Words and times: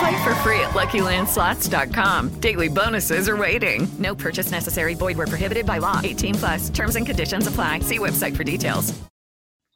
Play 0.00 0.24
for 0.24 0.34
free 0.36 0.60
at 0.60 0.70
LuckyLandSlots.com. 0.70 2.40
Daily 2.40 2.68
bonuses 2.68 3.28
are 3.28 3.36
waiting. 3.36 3.86
No 3.98 4.14
purchase 4.14 4.50
necessary. 4.50 4.94
Void 4.94 5.18
where 5.18 5.26
prohibited 5.26 5.66
by 5.66 5.76
law. 5.76 6.00
18 6.02 6.34
plus. 6.36 6.70
Terms 6.70 6.96
and 6.96 7.04
conditions 7.04 7.46
apply. 7.46 7.80
See 7.80 7.98
website 7.98 8.34
for 8.34 8.42
details. 8.42 8.98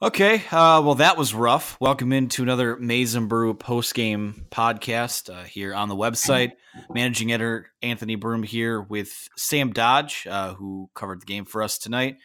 Okay, 0.01 0.37
uh, 0.51 0.83
well 0.83 0.97
that 0.97 1.17
was 1.17 1.35
rough. 1.35 1.79
Welcome 1.79 2.13
into 2.13 2.43
another 2.43 2.77
Maize 2.77 3.17
n 3.17 3.27
Brew 3.27 3.55
post 3.55 3.95
game 3.95 4.47
podcast 4.51 5.33
uh, 5.33 5.45
here 5.45 5.75
on 5.75 5.89
the 5.89 5.95
website. 5.95 6.53
Managing 6.93 7.31
editor 7.31 7.71
Anthony 7.83 8.15
Broome 8.17 8.43
here 8.43 8.81
with 8.81 9.29
Sam 9.37 9.73
Dodge, 9.73 10.27
uh, 10.29 10.55
who 10.55 10.91
covered 10.95 11.21
the 11.21 11.27
game 11.27 11.45
for 11.45 11.63
us 11.63 11.79
tonight, 11.79 12.17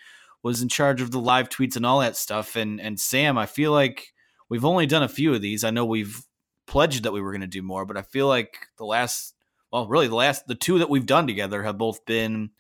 was 0.42 0.62
in 0.62 0.68
charge 0.70 1.02
of 1.02 1.12
the 1.12 1.20
live 1.20 1.50
tweets 1.50 1.76
and 1.76 1.86
all 1.86 2.00
that 2.00 2.16
stuff. 2.16 2.56
And 2.56 2.82
and 2.82 3.00
Sam, 3.00 3.38
I 3.38 3.46
feel 3.46 3.72
like 3.72 4.14
we've 4.50 4.66
only 4.66 4.86
done 4.86 5.04
a 5.04 5.10
few 5.10 5.34
of 5.34 5.42
these. 5.42 5.64
I 5.64 5.70
know 5.70 5.86
we've 5.86 6.22
pledged 6.70 7.04
that 7.04 7.12
we 7.12 7.20
were 7.20 7.32
going 7.32 7.42
to 7.42 7.48
do 7.48 7.64
more, 7.64 7.84
but 7.84 7.98
I 7.98 8.04
feel 8.04 8.28
like 8.28 8.68
the 8.78 8.86
last, 8.86 9.34
well, 9.74 9.88
really 9.88 10.08
the 10.08 10.16
last, 10.16 10.48
the 10.48 10.56
two 10.56 10.80
that 10.80 10.90
we've 10.90 11.06
done 11.06 11.26
together 11.26 11.64
have 11.64 11.78
both 11.78 12.06
been 12.06 12.52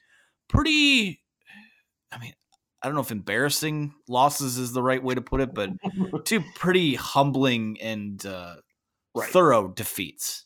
pretty. 0.49 1.21
I 2.11 2.17
mean, 2.17 2.33
I 2.81 2.87
don't 2.87 2.95
know 2.95 3.01
if 3.01 3.11
embarrassing 3.11 3.93
losses 4.07 4.57
is 4.57 4.73
the 4.73 4.81
right 4.81 5.01
way 5.01 5.13
to 5.13 5.21
put 5.21 5.41
it, 5.41 5.53
but 5.53 5.69
two 6.25 6.43
pretty 6.55 6.95
humbling 6.95 7.77
and 7.81 8.25
uh, 8.25 8.55
right. 9.13 9.29
thorough 9.29 9.67
defeats. 9.67 10.45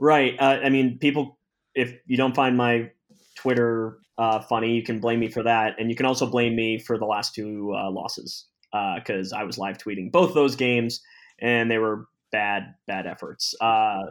Right. 0.00 0.34
Uh, 0.38 0.60
I 0.64 0.70
mean, 0.70 0.98
people, 0.98 1.38
if 1.74 1.92
you 2.06 2.16
don't 2.16 2.34
find 2.34 2.56
my 2.56 2.90
Twitter 3.36 3.98
uh, 4.16 4.40
funny, 4.40 4.74
you 4.74 4.82
can 4.82 5.00
blame 5.00 5.20
me 5.20 5.28
for 5.28 5.42
that, 5.42 5.74
and 5.78 5.90
you 5.90 5.96
can 5.96 6.06
also 6.06 6.26
blame 6.26 6.56
me 6.56 6.78
for 6.78 6.96
the 6.96 7.04
last 7.04 7.34
two 7.34 7.74
uh, 7.76 7.90
losses 7.90 8.46
because 8.96 9.34
uh, 9.34 9.36
I 9.36 9.44
was 9.44 9.58
live 9.58 9.76
tweeting 9.76 10.10
both 10.10 10.32
those 10.32 10.56
games, 10.56 11.02
and 11.40 11.70
they 11.70 11.76
were 11.76 12.06
bad, 12.32 12.74
bad 12.86 13.06
efforts. 13.06 13.54
Uh, 13.60 14.02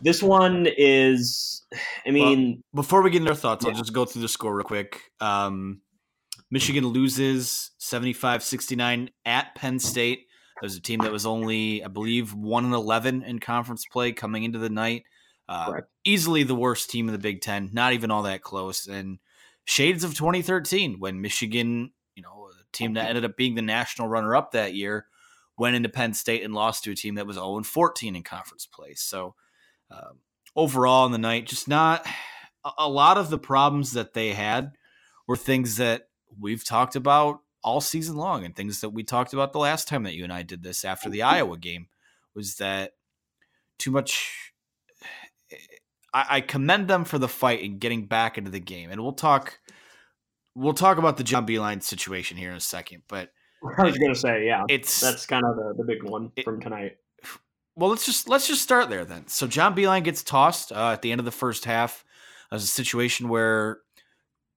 this 0.00 0.22
one 0.22 0.66
is, 0.76 1.64
I 2.06 2.10
mean, 2.10 2.62
well, 2.72 2.82
before 2.82 3.02
we 3.02 3.10
get 3.10 3.22
into 3.22 3.30
our 3.30 3.36
thoughts, 3.36 3.64
yeah. 3.64 3.72
I'll 3.72 3.78
just 3.78 3.92
go 3.92 4.04
through 4.04 4.22
the 4.22 4.28
score 4.28 4.54
real 4.54 4.64
quick. 4.64 5.00
Um, 5.20 5.80
Michigan 6.50 6.86
loses 6.86 7.72
75 7.78 8.42
69 8.42 9.10
at 9.24 9.54
Penn 9.54 9.78
State. 9.78 10.26
There's 10.60 10.76
a 10.76 10.80
team 10.80 11.00
that 11.00 11.12
was 11.12 11.26
only, 11.26 11.84
I 11.84 11.88
believe, 11.88 12.34
1 12.34 12.64
and 12.64 12.74
11 12.74 13.22
in 13.22 13.38
conference 13.38 13.84
play 13.90 14.12
coming 14.12 14.44
into 14.44 14.58
the 14.58 14.70
night. 14.70 15.04
Uh, 15.48 15.80
easily 16.04 16.42
the 16.42 16.54
worst 16.54 16.90
team 16.90 17.08
in 17.08 17.12
the 17.12 17.18
Big 17.18 17.40
Ten, 17.40 17.70
not 17.72 17.92
even 17.92 18.10
all 18.10 18.24
that 18.24 18.42
close. 18.42 18.86
And 18.86 19.18
shades 19.64 20.04
of 20.04 20.14
2013 20.14 20.96
when 20.98 21.20
Michigan, 21.20 21.92
you 22.14 22.22
know, 22.22 22.48
a 22.50 22.64
team 22.72 22.94
that 22.94 23.08
ended 23.08 23.24
up 23.24 23.36
being 23.36 23.54
the 23.54 23.62
national 23.62 24.08
runner 24.08 24.36
up 24.36 24.52
that 24.52 24.74
year, 24.74 25.06
went 25.58 25.76
into 25.76 25.88
Penn 25.88 26.14
State 26.14 26.42
and 26.42 26.54
lost 26.54 26.84
to 26.84 26.92
a 26.92 26.94
team 26.94 27.16
that 27.16 27.26
was 27.26 27.36
0 27.36 27.62
14 27.62 28.16
in 28.16 28.22
conference 28.22 28.66
play. 28.66 28.94
So, 28.94 29.34
uh, 29.90 30.12
overall 30.54 31.06
in 31.06 31.12
the 31.12 31.18
night, 31.18 31.46
just 31.46 31.68
not 31.68 32.06
a 32.76 32.88
lot 32.88 33.18
of 33.18 33.30
the 33.30 33.38
problems 33.38 33.92
that 33.92 34.14
they 34.14 34.32
had 34.32 34.72
were 35.26 35.36
things 35.36 35.76
that 35.76 36.08
we've 36.38 36.64
talked 36.64 36.96
about 36.96 37.40
all 37.62 37.80
season 37.80 38.16
long 38.16 38.44
and 38.44 38.54
things 38.54 38.80
that 38.80 38.90
we 38.90 39.02
talked 39.02 39.32
about 39.32 39.52
the 39.52 39.58
last 39.58 39.88
time 39.88 40.04
that 40.04 40.14
you 40.14 40.24
and 40.24 40.32
I 40.32 40.42
did 40.42 40.62
this 40.62 40.84
after 40.84 41.08
the 41.08 41.22
Iowa 41.22 41.58
game 41.58 41.88
was 42.34 42.56
that 42.56 42.92
too 43.78 43.90
much. 43.90 44.52
I, 46.12 46.26
I 46.30 46.40
commend 46.40 46.88
them 46.88 47.04
for 47.04 47.18
the 47.18 47.28
fight 47.28 47.62
and 47.62 47.80
getting 47.80 48.06
back 48.06 48.38
into 48.38 48.50
the 48.50 48.60
game, 48.60 48.90
and 48.90 49.02
we'll 49.02 49.12
talk. 49.12 49.58
We'll 50.54 50.74
talk 50.74 50.98
about 50.98 51.18
the 51.18 51.24
John 51.24 51.46
Beilein 51.46 51.82
situation 51.82 52.36
here 52.36 52.50
in 52.50 52.56
a 52.56 52.60
second, 52.60 53.02
but 53.08 53.30
I 53.78 53.84
was 53.84 53.98
going 53.98 54.14
to 54.14 54.18
say, 54.18 54.46
yeah, 54.46 54.64
it's 54.68 55.00
that's 55.00 55.26
kind 55.26 55.44
of 55.44 55.56
the, 55.56 55.74
the 55.78 55.84
big 55.84 56.02
one 56.02 56.32
it, 56.36 56.44
from 56.44 56.60
tonight. 56.60 56.96
Well, 57.74 57.90
let's 57.90 58.06
just 58.06 58.28
let's 58.28 58.46
just 58.46 58.62
start 58.62 58.88
there 58.90 59.04
then. 59.04 59.28
So 59.28 59.46
John 59.46 59.74
Beilein 59.74 60.04
gets 60.04 60.22
tossed 60.22 60.72
uh, 60.72 60.90
at 60.92 61.02
the 61.02 61.12
end 61.12 61.20
of 61.20 61.24
the 61.24 61.30
first 61.30 61.64
half. 61.64 62.04
As 62.50 62.64
a 62.64 62.66
situation 62.66 63.28
where 63.28 63.80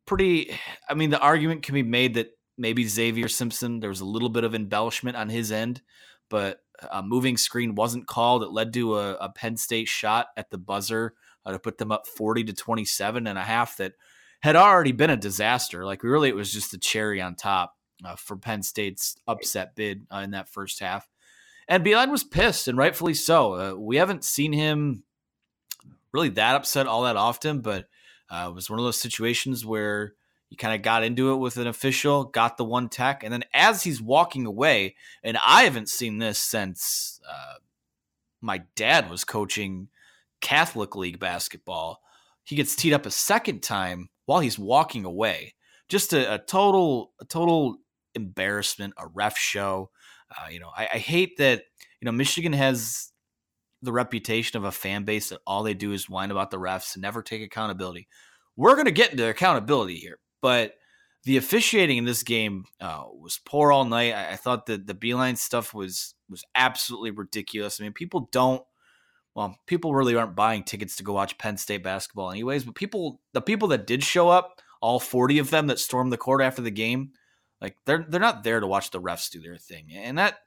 pretty, 0.05 0.55
I 0.89 0.93
mean, 0.93 1.09
the 1.09 1.19
argument 1.19 1.63
can 1.63 1.75
be 1.75 1.83
made 1.83 2.13
that 2.13 2.29
maybe 2.57 2.85
Zavier 2.85 3.29
Simpson 3.29 3.81
there 3.81 3.89
was 3.89 3.99
a 3.99 4.05
little 4.05 4.29
bit 4.29 4.45
of 4.45 4.55
embellishment 4.55 5.17
on 5.17 5.27
his 5.27 5.51
end, 5.51 5.81
but 6.29 6.61
a 6.89 7.03
moving 7.03 7.35
screen 7.35 7.75
wasn't 7.75 8.07
called. 8.07 8.43
It 8.43 8.51
led 8.51 8.71
to 8.73 8.97
a, 8.97 9.15
a 9.15 9.29
Penn 9.29 9.57
State 9.57 9.89
shot 9.89 10.27
at 10.37 10.51
the 10.51 10.57
buzzer 10.57 11.15
uh, 11.45 11.51
to 11.51 11.59
put 11.59 11.79
them 11.79 11.91
up 11.91 12.07
forty 12.07 12.45
to 12.45 12.53
twenty 12.53 12.85
seven 12.85 13.27
and 13.27 13.37
a 13.37 13.43
half. 13.43 13.75
That 13.75 13.93
had 14.41 14.55
already 14.55 14.93
been 14.93 15.09
a 15.09 15.17
disaster. 15.17 15.85
Like 15.85 16.01
really, 16.01 16.29
it 16.29 16.35
was 16.35 16.53
just 16.53 16.71
the 16.71 16.77
cherry 16.77 17.19
on 17.19 17.35
top 17.35 17.75
uh, 18.03 18.15
for 18.15 18.35
Penn 18.35 18.63
State's 18.63 19.15
upset 19.27 19.75
bid 19.75 20.05
uh, 20.13 20.17
in 20.17 20.31
that 20.31 20.49
first 20.49 20.79
half. 20.79 21.09
And 21.67 21.85
Beilein 21.85 22.11
was 22.11 22.23
pissed, 22.23 22.67
and 22.67 22.77
rightfully 22.77 23.13
so. 23.13 23.53
Uh, 23.53 23.75
we 23.75 23.97
haven't 23.97 24.23
seen 24.23 24.53
him 24.53 25.03
really 26.11 26.29
that 26.29 26.55
upset 26.55 26.87
all 26.87 27.03
that 27.03 27.15
often, 27.15 27.61
but 27.61 27.87
uh, 28.29 28.47
it 28.49 28.55
was 28.55 28.69
one 28.69 28.79
of 28.79 28.85
those 28.85 28.99
situations 28.99 29.65
where 29.65 30.13
he 30.49 30.55
kind 30.57 30.75
of 30.75 30.81
got 30.81 31.03
into 31.03 31.31
it 31.31 31.37
with 31.37 31.57
an 31.57 31.67
official, 31.67 32.25
got 32.25 32.57
the 32.57 32.65
one 32.65 32.89
tech, 32.89 33.23
and 33.23 33.31
then 33.31 33.43
as 33.53 33.83
he's 33.83 34.01
walking 34.01 34.45
away, 34.45 34.95
and 35.23 35.37
I 35.45 35.63
haven't 35.63 35.87
seen 35.87 36.17
this 36.17 36.39
since 36.39 37.21
uh, 37.29 37.55
my 38.41 38.63
dad 38.75 39.09
was 39.09 39.23
coaching 39.23 39.87
Catholic 40.41 40.95
League 40.95 41.19
basketball, 41.19 42.01
he 42.43 42.55
gets 42.55 42.75
teed 42.75 42.91
up 42.91 43.05
a 43.05 43.11
second 43.11 43.61
time 43.61 44.09
while 44.25 44.39
he's 44.39 44.59
walking 44.59 45.05
away. 45.05 45.53
Just 45.87 46.11
a, 46.11 46.33
a 46.33 46.37
total, 46.37 47.13
a 47.21 47.25
total 47.25 47.77
embarrassment, 48.15 48.93
a 48.97 49.07
ref 49.07 49.37
show. 49.37 49.89
Uh, 50.29 50.47
you 50.49 50.59
know, 50.59 50.71
I, 50.75 50.89
I 50.93 50.97
hate 50.97 51.37
that. 51.37 51.63
You 51.99 52.05
know, 52.05 52.11
Michigan 52.11 52.53
has 52.53 53.11
the 53.81 53.91
reputation 53.91 54.57
of 54.57 54.63
a 54.63 54.71
fan 54.71 55.03
base 55.03 55.29
that 55.29 55.39
all 55.45 55.63
they 55.63 55.73
do 55.73 55.91
is 55.91 56.09
whine 56.09 56.31
about 56.31 56.51
the 56.51 56.59
refs 56.59 56.95
and 56.95 57.01
never 57.01 57.21
take 57.21 57.41
accountability. 57.41 58.07
We're 58.55 58.75
going 58.75 58.85
to 58.85 58.91
get 58.91 59.11
into 59.11 59.27
accountability 59.27 59.95
here, 59.95 60.19
but 60.41 60.75
the 61.23 61.37
officiating 61.37 61.97
in 61.97 62.05
this 62.05 62.23
game 62.23 62.65
uh, 62.79 63.03
was 63.13 63.39
poor 63.45 63.71
all 63.71 63.85
night. 63.85 64.13
I, 64.13 64.31
I 64.31 64.35
thought 64.35 64.65
that 64.65 64.87
the 64.87 64.95
Beilein 64.95 65.37
stuff 65.37 65.73
was 65.73 66.15
was 66.29 66.43
absolutely 66.55 67.11
ridiculous. 67.11 67.79
I 67.79 67.83
mean, 67.83 67.93
people 67.93 68.29
don't. 68.31 68.63
Well, 69.35 69.55
people 69.65 69.95
really 69.95 70.15
aren't 70.15 70.35
buying 70.35 70.63
tickets 70.63 70.95
to 70.97 71.03
go 71.03 71.13
watch 71.13 71.37
Penn 71.37 71.57
State 71.57 71.83
basketball, 71.83 72.31
anyways. 72.31 72.65
But 72.65 72.75
people, 72.75 73.21
the 73.33 73.41
people 73.41 73.69
that 73.69 73.87
did 73.87 74.03
show 74.03 74.29
up, 74.29 74.61
all 74.81 74.99
forty 74.99 75.39
of 75.39 75.51
them 75.51 75.67
that 75.67 75.79
stormed 75.79 76.11
the 76.11 76.17
court 76.17 76.41
after 76.41 76.61
the 76.61 76.71
game, 76.71 77.11
like 77.61 77.77
they're 77.85 78.05
they're 78.07 78.19
not 78.19 78.43
there 78.43 78.59
to 78.59 78.67
watch 78.67 78.91
the 78.91 79.01
refs 79.01 79.29
do 79.29 79.41
their 79.41 79.57
thing, 79.57 79.89
and 79.93 80.17
that 80.17 80.39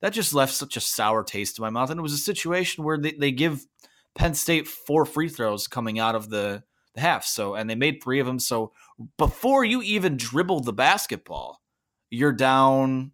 that 0.00 0.12
just 0.12 0.34
left 0.34 0.52
such 0.52 0.76
a 0.76 0.80
sour 0.80 1.22
taste 1.24 1.58
in 1.58 1.62
my 1.62 1.70
mouth. 1.70 1.90
And 1.90 1.98
it 1.98 2.02
was 2.02 2.12
a 2.12 2.18
situation 2.18 2.84
where 2.84 2.98
they, 2.98 3.12
they 3.12 3.32
give 3.32 3.66
Penn 4.14 4.34
State 4.34 4.68
four 4.68 5.04
free 5.04 5.28
throws 5.28 5.68
coming 5.68 5.98
out 5.98 6.14
of 6.14 6.28
the, 6.30 6.62
the 6.94 7.00
half. 7.00 7.24
So, 7.24 7.54
and 7.54 7.68
they 7.68 7.74
made 7.74 8.02
three 8.02 8.20
of 8.20 8.26
them. 8.26 8.38
So 8.38 8.72
before 9.16 9.64
you 9.64 9.82
even 9.82 10.16
dribble 10.16 10.60
the 10.60 10.72
basketball, 10.72 11.62
you're 12.10 12.32
down, 12.32 13.12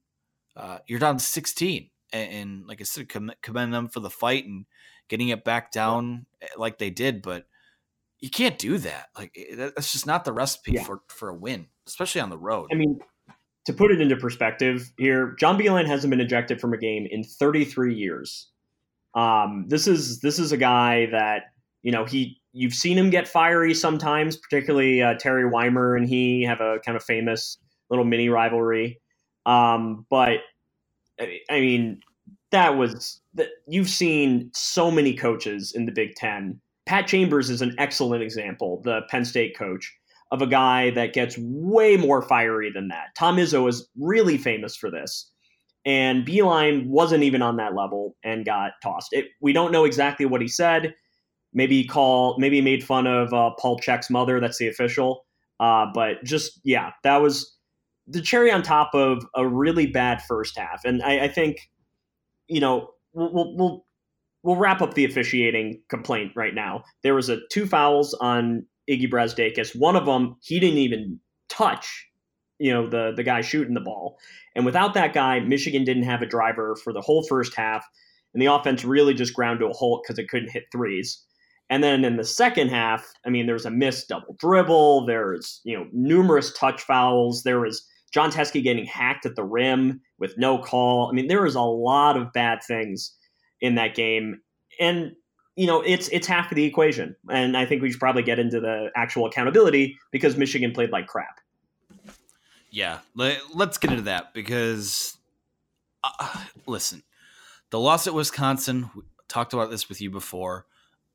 uh, 0.56 0.78
you're 0.87 0.98
down 0.98 1.19
16. 1.19 1.90
And, 2.12 2.32
and 2.32 2.66
like 2.66 2.81
I 2.81 2.84
said, 2.84 3.08
commend 3.08 3.72
them 3.72 3.88
for 3.88 4.00
the 4.00 4.10
fight 4.10 4.44
and 4.44 4.66
getting 5.08 5.28
it 5.28 5.44
back 5.44 5.72
down 5.72 6.26
eh, 6.40 6.48
like 6.56 6.78
they 6.78 6.90
did. 6.90 7.22
But 7.22 7.46
you 8.19 8.28
can't 8.28 8.58
do 8.58 8.78
that. 8.78 9.06
Like 9.16 9.37
eh, 9.37 9.70
that's 9.75 9.93
just 9.93 10.06
not 10.06 10.25
the 10.25 10.32
recipe 10.32 10.72
yeah. 10.72 10.84
for, 10.84 11.02
for 11.08 11.28
a 11.28 11.34
win, 11.34 11.69
especially 11.87 12.20
on 12.20 12.31
the 12.31 12.38
road. 12.38 12.69
I 12.72 12.75
mean, 12.75 12.98
to 13.67 13.73
put 13.73 13.93
it 13.93 14.00
into 14.00 14.17
perspective 14.17 14.91
here, 14.99 15.35
John 15.38 15.59
Beilein 15.59 15.87
hasn't 15.87 16.11
been 16.11 16.20
ejected 16.20 16.61
from 16.61 16.73
a 16.73 16.79
game 16.79 17.06
in 17.11 17.23
33 17.23 17.94
years. 17.94 18.49
Um, 19.14 19.67
this 19.69 19.87
is 19.87 20.20
this 20.20 20.38
is 20.38 20.53
a 20.53 20.56
guy 20.56 21.06
that 21.06 21.44
you 21.82 21.93
know 21.93 22.05
he 22.05 22.41
you've 22.53 22.75
seen 22.75 22.99
him 22.99 23.11
get 23.11 23.29
fiery 23.29 23.75
sometimes, 23.75 24.37
particularly 24.37 25.03
uh, 25.03 25.14
Terry 25.14 25.49
Weimer 25.49 25.97
and 25.97 26.09
he 26.09 26.43
have 26.43 26.61
a 26.61 26.79
kind 26.85 26.97
of 26.97 27.05
famous 27.05 27.59
little 27.91 28.05
mini 28.05 28.29
rivalry. 28.29 29.00
Um, 29.47 30.06
but 30.08 30.38
I 31.20 31.61
mean, 31.61 32.00
that 32.50 32.76
was 32.76 33.20
that 33.35 33.49
you've 33.69 33.91
seen 33.91 34.50
so 34.55 34.91
many 34.91 35.15
coaches 35.15 35.73
in 35.73 35.87
the 35.87 35.93
Big 35.93 36.15
Ten. 36.15 36.61
Pat 36.87 37.06
Chambers 37.06 37.49
is 37.49 37.62
an 37.62 37.75
excellent 37.79 38.23
example, 38.23 38.81
the 38.82 39.03
Penn 39.08 39.25
State 39.25 39.56
coach 39.56 39.94
of 40.32 40.43
a 40.43 40.46
guy 40.46 40.90
that 40.90 41.12
gets 41.12 41.37
way 41.38 41.96
more 41.96 42.23
fiery 42.23 42.73
than 42.73 42.88
that. 42.88 43.14
Tom 43.17 43.37
Izzo 43.37 43.69
is 43.69 43.88
really 44.00 44.38
famous 44.38 44.75
for 44.75 44.90
this. 44.90 45.31
And 45.84 46.26
Beilein 46.26 46.87
wasn't 46.87 47.23
even 47.23 47.43
on 47.43 47.56
that 47.56 47.75
level 47.75 48.17
and 48.25 48.44
got 48.44 48.73
tossed. 48.82 49.12
It, 49.12 49.26
we 49.40 49.52
don't 49.52 49.73
know 49.73 49.84
exactly 49.84 50.26
what 50.26 50.40
he 50.40 50.49
said. 50.49 50.94
Maybe 51.52 51.82
he 51.82 51.87
called, 51.87 52.40
maybe 52.40 52.56
he 52.56 52.62
made 52.62 52.82
fun 52.82 53.06
of 53.06 53.32
uh, 53.34 53.50
Paul 53.58 53.79
Check's 53.79 54.08
mother. 54.08 54.40
That's 54.40 54.58
the 54.58 54.69
official. 54.69 55.26
Uh, 55.61 55.87
but 55.93 56.25
just 56.25 56.61
yeah, 56.64 56.93
that 57.05 57.19
was 57.19 57.55
the 58.06 58.23
cherry 58.23 58.50
on 58.50 58.62
top 58.62 58.94
of 58.94 59.26
a 59.37 59.46
really 59.46 59.87
bad 59.87 60.23
first 60.23 60.58
half. 60.58 60.82
And 60.84 61.02
I, 61.02 61.25
I 61.25 61.29
think, 61.29 61.70
you 62.49 62.61
know, 62.61 62.88
we'll, 63.12 63.55
we'll 63.56 63.84
we'll 64.43 64.56
wrap 64.56 64.81
up 64.82 64.94
the 64.94 65.05
officiating 65.05 65.82
complaint 65.88 66.32
right 66.34 66.55
now. 66.55 66.84
There 67.02 67.14
was 67.14 67.29
a 67.29 67.38
two 67.50 67.67
fouls 67.67 68.14
on 68.14 68.67
Iggy 68.90 69.11
Brazdeikis. 69.11 69.76
One 69.76 69.96
of 69.96 70.06
them 70.06 70.37
he 70.43 70.61
didn't 70.61 70.79
even 70.79 71.20
touch, 71.49 72.08
you 72.58 72.73
know, 72.73 72.88
the 72.88 73.12
the 73.17 73.23
guy 73.23 73.40
shooting 73.40 73.75
the 73.75 73.81
ball. 73.81 74.19
And 74.55 74.64
without 74.64 74.94
that 74.94 75.14
guy, 75.14 75.40
Michigan 75.40 75.84
didn't 75.84 76.02
have 76.05 76.23
a 76.23 76.26
driver 76.26 76.76
for 76.76 76.93
the 76.93 77.00
whole 77.00 77.23
first 77.25 77.55
half, 77.55 77.87
and 78.34 78.43
the 78.43 78.46
offense 78.46 78.84
really 78.84 79.14
just 79.14 79.34
ground 79.34 79.61
to 79.61 79.67
a 79.67 79.73
halt 79.73 80.02
because 80.02 80.19
it 80.19 80.29
couldn't 80.29 80.50
hit 80.50 80.64
threes. 80.73 81.25
And 81.70 81.82
then 81.82 82.05
in 82.05 82.17
the 82.17 82.25
second 82.25 82.69
half, 82.69 83.11
I 83.25 83.31
mean, 83.31 83.46
there 83.46 83.55
was 83.55 83.64
a 83.64 83.70
missed 83.70 84.08
double 84.08 84.37
dribble. 84.38 85.06
There's 85.06 85.61
you 85.64 85.76
know 85.76 85.87
numerous 85.93 86.52
touch 86.52 86.82
fouls. 86.82 87.44
There 87.44 87.61
was 87.61 87.87
Jon 88.12 88.31
Teske 88.31 88.62
getting 88.62 88.84
hacked 88.84 89.25
at 89.25 89.37
the 89.37 89.44
rim 89.44 90.00
with 90.19 90.37
no 90.37 90.58
call. 90.58 91.08
I 91.08 91.12
mean, 91.12 91.29
there 91.29 91.43
was 91.43 91.55
a 91.55 91.62
lot 91.62 92.17
of 92.17 92.32
bad 92.32 92.62
things 92.62 93.17
in 93.61 93.76
that 93.76 93.94
game, 93.94 94.40
and 94.81 95.12
you 95.56 95.66
know, 95.66 95.81
it's 95.82 96.08
it's 96.08 96.26
half 96.26 96.50
of 96.50 96.56
the 96.56 96.64
equation. 96.64 97.16
And 97.31 97.56
I 97.56 97.66
think 97.66 97.82
we 97.82 97.90
should 97.90 98.00
probably 98.00 98.22
get 98.22 98.38
into 98.38 98.60
the 98.60 98.90
actual 98.96 99.26
accountability 99.26 99.99
because 100.10 100.37
Michigan 100.37 100.72
played 100.72 100.90
like 100.90 101.06
crap. 101.06 101.40
Yeah, 102.70 103.00
let, 103.14 103.38
us 103.54 103.76
get 103.76 103.90
into 103.90 104.04
that 104.04 104.32
because 104.32 105.19
uh, 106.02 106.44
listen, 106.66 107.02
the 107.70 107.78
loss 107.78 108.06
at 108.06 108.14
Wisconsin, 108.14 108.90
we 108.96 109.02
talked 109.28 109.52
about 109.52 109.70
this 109.70 109.88
with 109.88 110.00
you 110.00 110.10
before. 110.10 110.66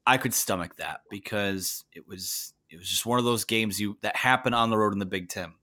I 0.06 0.18
could 0.18 0.34
stomach 0.34 0.78
that 0.78 1.01
because 1.10 1.83
it 1.94 2.07
was 2.07 2.54
it 2.69 2.78
was 2.78 2.88
just 2.88 3.06
one 3.06 3.19
of 3.19 3.25
those 3.25 3.44
games 3.44 3.80
you 3.80 3.98
that 4.01 4.16
happened 4.16 4.56
on 4.56 4.69
the 4.69 4.78
road 4.78 4.94
in 4.94 5.00
the 5.00 5.06
Big 5.06 5.30
Ten. 5.30 5.54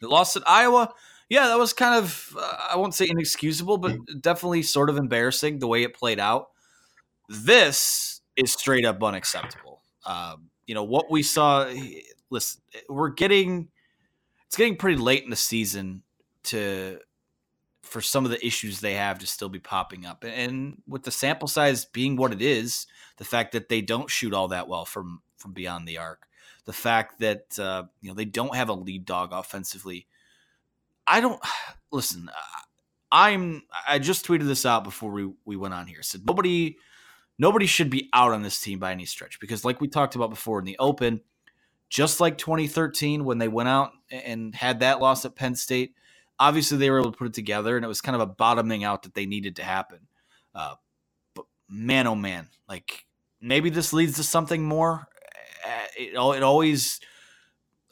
The 0.00 0.08
loss 0.08 0.34
at 0.36 0.48
Iowa, 0.48 0.94
yeah, 1.28 1.48
that 1.48 1.58
was 1.58 1.74
kind 1.74 1.94
of 1.94 2.34
uh, 2.38 2.68
I 2.72 2.76
won't 2.76 2.94
say 2.94 3.06
inexcusable, 3.08 3.78
but 3.78 3.98
definitely 4.20 4.62
sort 4.62 4.88
of 4.88 4.96
embarrassing 4.96 5.58
the 5.58 5.68
way 5.68 5.82
it 5.82 5.94
played 5.94 6.18
out. 6.18 6.48
This 7.28 8.20
is 8.36 8.52
straight 8.52 8.84
up 8.84 9.02
unacceptable. 9.02 9.82
Um, 10.06 10.50
you 10.66 10.74
know 10.74 10.84
what 10.84 11.10
we 11.10 11.22
saw. 11.22 11.70
Listen, 12.30 12.60
we're 12.88 13.10
getting 13.10 13.68
it's 14.46 14.56
getting 14.56 14.76
pretty 14.76 14.96
late 14.96 15.24
in 15.24 15.30
the 15.30 15.36
season 15.36 16.02
to 16.44 16.98
for 17.82 18.00
some 18.00 18.24
of 18.24 18.30
the 18.30 18.44
issues 18.46 18.80
they 18.80 18.94
have 18.94 19.18
to 19.18 19.26
still 19.26 19.48
be 19.48 19.58
popping 19.58 20.06
up, 20.06 20.24
and 20.24 20.80
with 20.86 21.02
the 21.02 21.10
sample 21.10 21.48
size 21.48 21.84
being 21.84 22.16
what 22.16 22.32
it 22.32 22.42
is, 22.42 22.86
the 23.16 23.24
fact 23.24 23.52
that 23.52 23.68
they 23.68 23.80
don't 23.80 24.10
shoot 24.10 24.32
all 24.32 24.48
that 24.48 24.68
well 24.68 24.84
from 24.84 25.20
from 25.36 25.52
beyond 25.52 25.86
the 25.86 25.98
arc, 25.98 26.26
the 26.64 26.72
fact 26.72 27.20
that 27.20 27.58
uh, 27.58 27.84
you 28.00 28.08
know 28.08 28.14
they 28.14 28.24
don't 28.24 28.54
have 28.54 28.68
a 28.68 28.74
lead 28.74 29.04
dog 29.04 29.32
offensively. 29.32 30.06
I 31.06 31.20
don't 31.20 31.40
listen. 31.92 32.30
I'm 33.10 33.62
I 33.86 33.98
just 33.98 34.26
tweeted 34.26 34.46
this 34.46 34.66
out 34.66 34.84
before 34.84 35.10
we 35.10 35.30
we 35.44 35.56
went 35.56 35.74
on 35.74 35.86
here. 35.86 36.02
Said 36.02 36.26
nobody 36.26 36.76
nobody 37.38 37.66
should 37.66 37.90
be 37.90 38.08
out 38.12 38.32
on 38.32 38.42
this 38.42 38.60
team 38.60 38.78
by 38.78 38.92
any 38.92 39.04
stretch 39.04 39.40
because, 39.40 39.64
like 39.64 39.80
we 39.80 39.88
talked 39.88 40.14
about 40.14 40.30
before 40.30 40.58
in 40.58 40.64
the 40.64 40.76
Open, 40.78 41.20
just 41.88 42.20
like 42.20 42.36
2013 42.38 43.24
when 43.24 43.38
they 43.38 43.48
went 43.48 43.68
out 43.68 43.92
and 44.10 44.54
had 44.54 44.80
that 44.80 45.00
loss 45.00 45.24
at 45.24 45.36
Penn 45.36 45.54
State, 45.54 45.94
obviously 46.38 46.78
they 46.78 46.90
were 46.90 47.00
able 47.00 47.12
to 47.12 47.18
put 47.18 47.26
it 47.26 47.34
together 47.34 47.76
and 47.76 47.84
it 47.84 47.88
was 47.88 48.00
kind 48.00 48.14
of 48.14 48.20
a 48.20 48.26
bottoming 48.26 48.84
out 48.84 49.02
that 49.02 49.14
they 49.14 49.26
needed 49.26 49.56
to 49.56 49.62
happen. 49.62 50.00
Uh, 50.54 50.74
but 51.34 51.46
man, 51.68 52.06
oh 52.06 52.14
man, 52.14 52.48
like 52.68 53.04
maybe 53.40 53.70
this 53.70 53.92
leads 53.92 54.16
to 54.16 54.22
something 54.22 54.62
more. 54.64 55.08
It, 55.96 56.14
it 56.14 56.42
always, 56.42 57.00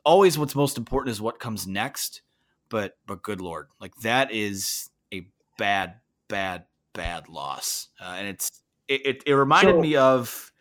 always 0.04 0.38
what's 0.38 0.54
most 0.54 0.78
important 0.78 1.12
is 1.12 1.20
what 1.20 1.40
comes 1.40 1.66
next. 1.66 2.22
But 2.68 2.96
but 3.06 3.22
good 3.22 3.40
lord, 3.40 3.68
like 3.80 3.94
that 4.02 4.32
is 4.32 4.90
a 5.14 5.28
bad, 5.56 6.00
bad, 6.28 6.64
bad 6.94 7.28
loss, 7.28 7.90
uh, 8.00 8.14
and 8.18 8.26
it's 8.26 8.60
it, 8.88 9.06
it, 9.06 9.22
it 9.26 9.34
reminded 9.34 9.76
so, 9.76 9.80
me 9.80 9.96
of 9.96 10.52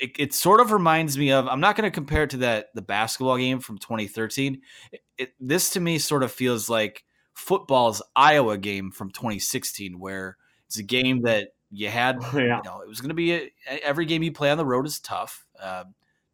it, 0.00 0.16
it, 0.18 0.34
sort 0.34 0.60
of 0.60 0.72
reminds 0.72 1.16
me 1.16 1.30
of 1.30 1.46
i'm 1.48 1.60
not 1.60 1.76
going 1.76 1.90
to 1.90 1.94
compare 1.94 2.24
it 2.24 2.30
to 2.30 2.38
that 2.38 2.68
the 2.74 2.82
basketball 2.82 3.36
game 3.36 3.60
from 3.60 3.78
2013 3.78 4.60
it, 5.18 5.32
this 5.40 5.70
to 5.70 5.80
me 5.80 5.98
sort 5.98 6.22
of 6.22 6.32
feels 6.32 6.68
like 6.68 7.04
football's 7.34 8.02
iowa 8.16 8.58
game 8.58 8.90
from 8.90 9.10
2016 9.10 9.98
where 9.98 10.36
it's 10.66 10.78
a 10.78 10.82
game 10.82 11.22
that 11.22 11.48
you 11.70 11.88
had 11.88 12.16
yeah. 12.34 12.58
you 12.58 12.62
know 12.64 12.80
it 12.80 12.88
was 12.88 13.00
going 13.00 13.08
to 13.08 13.14
be 13.14 13.32
a, 13.32 13.50
every 13.82 14.04
game 14.04 14.22
you 14.22 14.32
play 14.32 14.50
on 14.50 14.58
the 14.58 14.66
road 14.66 14.86
is 14.86 14.98
tough 15.00 15.46
uh, 15.60 15.84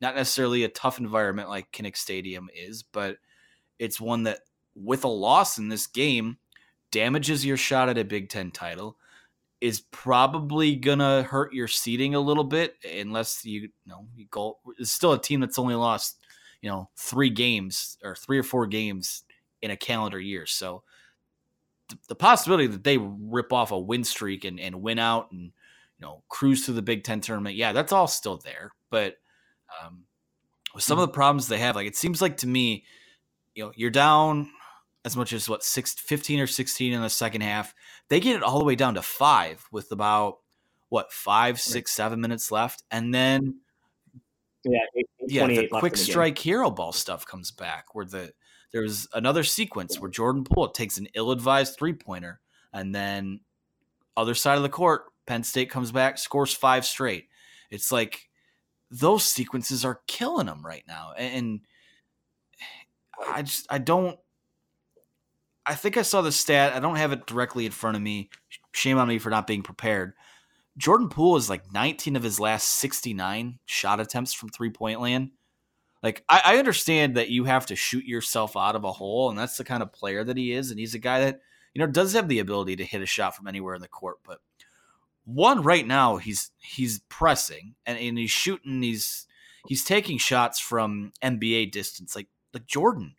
not 0.00 0.14
necessarily 0.14 0.64
a 0.64 0.68
tough 0.68 0.98
environment 0.98 1.48
like 1.48 1.70
kinnick 1.72 1.96
stadium 1.96 2.48
is 2.54 2.82
but 2.82 3.18
it's 3.78 4.00
one 4.00 4.24
that 4.24 4.40
with 4.74 5.04
a 5.04 5.08
loss 5.08 5.58
in 5.58 5.68
this 5.68 5.86
game 5.86 6.38
damages 6.90 7.44
your 7.44 7.56
shot 7.56 7.88
at 7.88 7.98
a 7.98 8.04
big 8.04 8.28
ten 8.28 8.50
title 8.50 8.96
is 9.60 9.80
probably 9.90 10.76
gonna 10.76 11.22
hurt 11.22 11.52
your 11.52 11.68
seating 11.68 12.14
a 12.14 12.20
little 12.20 12.44
bit 12.44 12.76
unless 12.84 13.44
you, 13.44 13.62
you 13.62 13.68
know 13.86 14.06
you 14.16 14.26
go. 14.30 14.58
It's 14.78 14.92
still 14.92 15.12
a 15.12 15.20
team 15.20 15.40
that's 15.40 15.58
only 15.58 15.74
lost 15.74 16.18
you 16.62 16.70
know 16.70 16.90
three 16.96 17.30
games 17.30 17.98
or 18.02 18.14
three 18.14 18.38
or 18.38 18.42
four 18.42 18.66
games 18.66 19.24
in 19.62 19.70
a 19.70 19.76
calendar 19.76 20.20
year. 20.20 20.46
So 20.46 20.82
the, 21.88 21.98
the 22.08 22.14
possibility 22.14 22.66
that 22.66 22.84
they 22.84 22.98
rip 22.98 23.52
off 23.52 23.72
a 23.72 23.78
win 23.78 24.04
streak 24.04 24.44
and, 24.44 24.60
and 24.60 24.82
win 24.82 24.98
out 24.98 25.32
and 25.32 25.52
you 25.98 26.02
know 26.02 26.22
cruise 26.28 26.64
through 26.64 26.74
the 26.74 26.82
Big 26.82 27.04
Ten 27.04 27.20
tournament, 27.20 27.56
yeah, 27.56 27.72
that's 27.72 27.92
all 27.92 28.06
still 28.06 28.38
there. 28.38 28.72
But 28.90 29.16
um, 29.82 30.04
with 30.74 30.84
some 30.84 30.98
of 30.98 31.06
the 31.06 31.12
problems 31.12 31.48
they 31.48 31.58
have, 31.58 31.76
like 31.76 31.86
it 31.88 31.96
seems 31.96 32.22
like 32.22 32.38
to 32.38 32.46
me, 32.46 32.84
you 33.54 33.64
know, 33.64 33.72
you're 33.74 33.90
down 33.90 34.50
as 35.04 35.16
much 35.16 35.32
as 35.32 35.48
what 35.48 35.62
six, 35.62 35.94
15 35.94 36.40
or 36.40 36.46
16 36.46 36.92
in 36.92 37.02
the 37.02 37.10
second 37.10 37.42
half. 37.42 37.74
They 38.08 38.20
get 38.20 38.36
it 38.36 38.42
all 38.42 38.58
the 38.58 38.64
way 38.64 38.74
down 38.74 38.94
to 38.94 39.02
five 39.02 39.66
with 39.70 39.92
about 39.92 40.38
what 40.88 41.12
five, 41.12 41.60
six, 41.60 41.92
seven 41.92 42.20
minutes 42.20 42.50
left, 42.50 42.82
and 42.90 43.14
then 43.14 43.60
yeah, 44.64 44.80
yeah, 45.26 45.46
the 45.46 45.68
quick 45.68 45.96
strike 45.96 46.38
hero 46.38 46.70
ball 46.70 46.92
stuff 46.92 47.26
comes 47.26 47.50
back 47.50 47.94
where 47.94 48.04
the 48.04 48.32
there's 48.72 49.08
another 49.14 49.44
sequence 49.44 49.98
where 49.98 50.10
Jordan 50.10 50.44
Poole 50.44 50.68
takes 50.68 50.98
an 50.98 51.08
ill-advised 51.14 51.76
three-pointer, 51.78 52.40
and 52.72 52.94
then 52.94 53.40
other 54.16 54.34
side 54.34 54.56
of 54.56 54.62
the 54.62 54.68
court, 54.68 55.04
Penn 55.26 55.42
State 55.42 55.70
comes 55.70 55.90
back, 55.90 56.18
scores 56.18 56.52
five 56.52 56.84
straight. 56.84 57.28
It's 57.70 57.92
like 57.92 58.28
those 58.90 59.24
sequences 59.24 59.84
are 59.84 60.00
killing 60.06 60.46
them 60.46 60.64
right 60.64 60.84
now, 60.86 61.12
and 61.16 61.60
I 63.26 63.42
just 63.42 63.66
I 63.70 63.78
don't. 63.78 64.18
I 65.68 65.74
think 65.74 65.96
I 65.96 66.02
saw 66.02 66.22
the 66.22 66.32
stat. 66.32 66.72
I 66.74 66.80
don't 66.80 66.96
have 66.96 67.12
it 67.12 67.26
directly 67.26 67.66
in 67.66 67.72
front 67.72 67.96
of 67.96 68.02
me. 68.02 68.30
Shame 68.72 68.98
on 68.98 69.06
me 69.06 69.18
for 69.18 69.30
not 69.30 69.46
being 69.46 69.62
prepared. 69.62 70.14
Jordan 70.78 71.08
Poole 71.08 71.36
is 71.36 71.50
like 71.50 71.72
19 71.72 72.16
of 72.16 72.22
his 72.22 72.40
last 72.40 72.68
69 72.68 73.58
shot 73.66 74.00
attempts 74.00 74.32
from 74.32 74.48
three 74.48 74.70
point 74.70 75.00
land. 75.00 75.30
Like 76.02 76.24
I, 76.28 76.40
I 76.44 76.58
understand 76.58 77.16
that 77.16 77.30
you 77.30 77.44
have 77.44 77.66
to 77.66 77.76
shoot 77.76 78.04
yourself 78.04 78.56
out 78.56 78.76
of 78.76 78.84
a 78.84 78.92
hole, 78.92 79.28
and 79.28 79.38
that's 79.38 79.56
the 79.56 79.64
kind 79.64 79.82
of 79.82 79.92
player 79.92 80.24
that 80.24 80.36
he 80.36 80.52
is, 80.52 80.70
and 80.70 80.78
he's 80.78 80.94
a 80.94 81.00
guy 81.00 81.20
that 81.20 81.40
you 81.74 81.80
know 81.80 81.90
does 81.90 82.12
have 82.12 82.28
the 82.28 82.38
ability 82.38 82.76
to 82.76 82.84
hit 82.84 83.02
a 83.02 83.06
shot 83.06 83.36
from 83.36 83.48
anywhere 83.48 83.74
in 83.74 83.82
the 83.82 83.88
court. 83.88 84.18
But 84.24 84.38
one 85.24 85.62
right 85.62 85.86
now, 85.86 86.16
he's 86.16 86.50
he's 86.58 87.00
pressing 87.08 87.74
and, 87.84 87.98
and 87.98 88.16
he's 88.16 88.30
shooting. 88.30 88.80
He's 88.80 89.26
he's 89.66 89.84
taking 89.84 90.18
shots 90.18 90.60
from 90.60 91.12
NBA 91.22 91.72
distance. 91.72 92.14
Like 92.14 92.28
like 92.54 92.66
Jordan, 92.66 93.14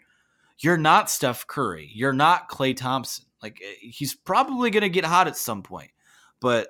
you're 0.59 0.77
not 0.77 1.09
Steph 1.09 1.47
Curry. 1.47 1.89
You're 1.93 2.13
not 2.13 2.49
Klay 2.49 2.75
Thompson. 2.75 3.25
Like 3.41 3.61
eh, 3.63 3.75
he's 3.81 4.13
probably 4.13 4.69
going 4.69 4.81
to 4.81 4.89
get 4.89 5.05
hot 5.05 5.27
at 5.27 5.37
some 5.37 5.63
point, 5.63 5.91
but 6.39 6.69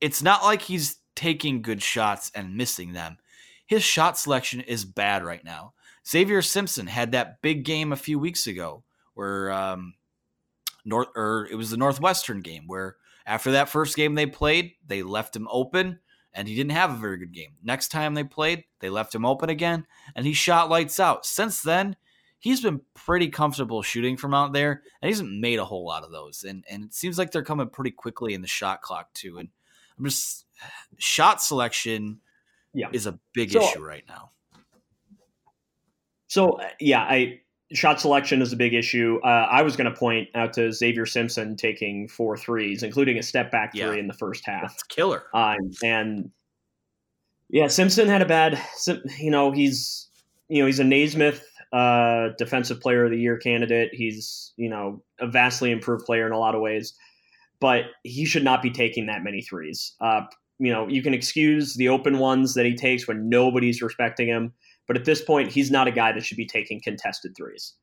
it's 0.00 0.22
not 0.22 0.42
like 0.42 0.62
he's 0.62 0.96
taking 1.14 1.62
good 1.62 1.82
shots 1.82 2.30
and 2.34 2.56
missing 2.56 2.92
them 2.92 3.18
his 3.72 3.82
shot 3.82 4.18
selection 4.18 4.60
is 4.60 4.84
bad 4.84 5.24
right 5.24 5.42
now. 5.42 5.72
Zavier 6.04 6.44
Simpson 6.44 6.86
had 6.86 7.12
that 7.12 7.40
big 7.40 7.64
game 7.64 7.90
a 7.90 7.96
few 7.96 8.18
weeks 8.18 8.46
ago 8.46 8.84
where 9.14 9.50
um, 9.50 9.94
North 10.84 11.08
or 11.14 11.48
it 11.50 11.54
was 11.54 11.70
the 11.70 11.78
Northwestern 11.78 12.42
game 12.42 12.64
where 12.66 12.96
after 13.24 13.52
that 13.52 13.70
first 13.70 13.96
game 13.96 14.14
they 14.14 14.26
played, 14.26 14.72
they 14.86 15.02
left 15.02 15.34
him 15.34 15.48
open 15.50 16.00
and 16.34 16.48
he 16.48 16.54
didn't 16.54 16.72
have 16.72 16.90
a 16.90 16.98
very 16.98 17.16
good 17.16 17.32
game. 17.32 17.52
Next 17.62 17.88
time 17.88 18.12
they 18.12 18.24
played, 18.24 18.64
they 18.80 18.90
left 18.90 19.14
him 19.14 19.24
open 19.24 19.48
again 19.48 19.86
and 20.14 20.26
he 20.26 20.34
shot 20.34 20.68
lights 20.68 21.00
out. 21.00 21.24
Since 21.24 21.62
then, 21.62 21.96
he's 22.42 22.60
been 22.60 22.80
pretty 22.94 23.28
comfortable 23.28 23.82
shooting 23.82 24.16
from 24.16 24.34
out 24.34 24.52
there 24.52 24.82
and 25.00 25.08
he 25.08 25.12
hasn't 25.12 25.40
made 25.40 25.60
a 25.60 25.64
whole 25.64 25.86
lot 25.86 26.02
of 26.02 26.10
those. 26.10 26.44
And 26.44 26.64
and 26.68 26.84
it 26.84 26.92
seems 26.92 27.16
like 27.16 27.30
they're 27.30 27.44
coming 27.44 27.68
pretty 27.68 27.92
quickly 27.92 28.34
in 28.34 28.42
the 28.42 28.48
shot 28.48 28.82
clock 28.82 29.14
too. 29.14 29.38
And 29.38 29.48
I'm 29.96 30.04
just 30.04 30.44
shot 30.98 31.40
selection 31.40 32.18
yeah. 32.74 32.88
is 32.92 33.06
a 33.06 33.16
big 33.32 33.52
So- 33.52 33.62
issue 33.62 33.82
right 33.84 34.04
now. 34.08 34.30
So 36.26 36.54
uh, 36.54 36.68
yeah, 36.80 37.00
I 37.02 37.40
shot 37.72 38.00
selection 38.00 38.42
is 38.42 38.52
a 38.52 38.56
big 38.56 38.74
issue. 38.74 39.20
Uh, 39.22 39.28
I 39.50 39.62
was 39.62 39.76
going 39.76 39.90
to 39.90 39.96
point 39.96 40.28
out 40.34 40.52
to 40.54 40.68
Zavier 40.68 41.08
Simpson 41.08 41.56
taking 41.56 42.08
four 42.08 42.36
threes, 42.36 42.82
including 42.82 43.18
a 43.18 43.22
step 43.22 43.50
back 43.50 43.72
three 43.72 43.80
Yeah. 43.80 43.92
in 43.94 44.08
the 44.08 44.14
first 44.14 44.44
half. 44.46 44.62
That's 44.62 44.82
killer. 44.84 45.24
Um, 45.32 45.70
and 45.84 46.30
yeah, 47.50 47.68
Simpson 47.68 48.08
had 48.08 48.22
a 48.22 48.26
bad. 48.26 48.58
You 49.18 49.30
know, 49.30 49.52
he's 49.52 50.08
you 50.48 50.60
know 50.60 50.66
he's 50.66 50.80
a 50.80 50.84
Naismith 50.84 51.46
uh, 51.72 52.30
Defensive 52.38 52.80
Player 52.80 53.04
of 53.04 53.10
the 53.10 53.18
Year 53.18 53.36
candidate. 53.38 53.90
He's 53.92 54.52
you 54.56 54.68
know 54.68 55.02
a 55.20 55.26
vastly 55.26 55.70
improved 55.70 56.04
player 56.04 56.26
in 56.26 56.32
a 56.32 56.38
lot 56.38 56.54
of 56.54 56.60
ways, 56.60 56.94
but 57.60 57.84
he 58.02 58.24
should 58.24 58.44
not 58.44 58.62
be 58.62 58.70
taking 58.70 59.06
that 59.06 59.22
many 59.22 59.42
threes. 59.42 59.94
Uh, 60.00 60.22
you 60.58 60.72
know, 60.72 60.86
you 60.86 61.02
can 61.02 61.14
excuse 61.14 61.74
the 61.74 61.88
open 61.88 62.18
ones 62.18 62.54
that 62.54 62.66
he 62.66 62.74
takes 62.74 63.08
when 63.08 63.28
nobody's 63.28 63.82
respecting 63.82 64.28
him, 64.28 64.52
but 64.86 64.96
at 64.96 65.04
this 65.04 65.22
point, 65.22 65.50
he's 65.50 65.70
not 65.70 65.88
a 65.88 65.92
guy 65.92 66.12
that 66.12 66.24
should 66.24 66.36
be 66.36 66.46
taking 66.46 66.80
contested 66.80 67.34
threes. 67.36 67.74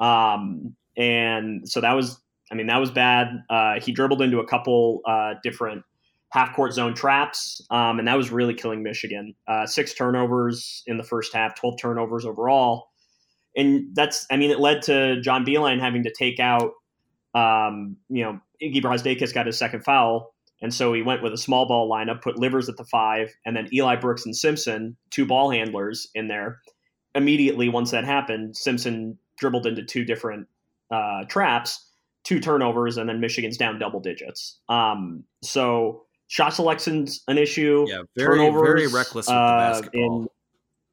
Um, 0.00 0.74
and 0.96 1.68
so 1.68 1.80
that 1.80 1.92
was, 1.92 2.20
I 2.50 2.54
mean, 2.54 2.66
that 2.66 2.78
was 2.78 2.90
bad. 2.90 3.28
Uh, 3.50 3.80
he 3.80 3.92
dribbled 3.92 4.22
into 4.22 4.38
a 4.38 4.46
couple 4.46 5.00
uh, 5.06 5.34
different 5.42 5.84
half 6.30 6.54
court 6.54 6.72
zone 6.72 6.94
traps, 6.94 7.60
um, 7.70 8.00
and 8.00 8.08
that 8.08 8.16
was 8.16 8.30
really 8.30 8.54
killing 8.54 8.82
Michigan. 8.82 9.34
Uh, 9.46 9.66
six 9.66 9.94
turnovers 9.94 10.82
in 10.86 10.96
the 10.96 11.04
first 11.04 11.32
half, 11.32 11.54
12 11.54 11.78
turnovers 11.80 12.26
overall. 12.26 12.88
And 13.56 13.94
that's, 13.94 14.26
I 14.30 14.36
mean, 14.36 14.50
it 14.50 14.58
led 14.60 14.82
to 14.82 15.20
John 15.20 15.44
Beilein 15.44 15.80
having 15.80 16.02
to 16.04 16.12
take 16.12 16.40
out, 16.40 16.72
um, 17.34 17.96
you 18.08 18.24
know, 18.24 18.40
Iggy 18.62 18.82
Brazdeikis 18.82 19.32
got 19.32 19.46
his 19.46 19.58
second 19.58 19.84
foul. 19.84 20.34
And 20.60 20.72
so 20.72 20.92
he 20.92 21.02
went 21.02 21.22
with 21.22 21.32
a 21.32 21.38
small 21.38 21.66
ball 21.66 21.90
lineup, 21.90 22.22
put 22.22 22.38
Livers 22.38 22.68
at 22.68 22.76
the 22.76 22.84
five, 22.84 23.34
and 23.44 23.56
then 23.56 23.68
Eli 23.72 23.96
Brooks 23.96 24.24
and 24.24 24.34
Simpson, 24.34 24.96
two 25.10 25.26
ball 25.26 25.50
handlers 25.50 26.08
in 26.14 26.28
there. 26.28 26.60
Immediately, 27.14 27.68
once 27.68 27.90
that 27.90 28.04
happened, 28.04 28.56
Simpson 28.56 29.18
dribbled 29.38 29.66
into 29.66 29.82
two 29.82 30.04
different 30.04 30.48
uh, 30.90 31.24
traps, 31.28 31.90
two 32.24 32.40
turnovers, 32.40 32.96
and 32.96 33.08
then 33.08 33.20
Michigan's 33.20 33.56
down 33.56 33.78
double 33.78 34.00
digits. 34.00 34.58
Um, 34.68 35.24
so 35.42 36.04
shot 36.28 36.54
selection's 36.54 37.22
an 37.28 37.36
issue. 37.36 37.84
Yeah, 37.88 38.02
very 38.16 38.38
Turnovers, 38.38 38.62
very 38.62 38.86
reckless 38.86 39.26
with 39.26 39.26
the 39.26 39.32
uh, 39.34 39.82
in- 39.92 40.28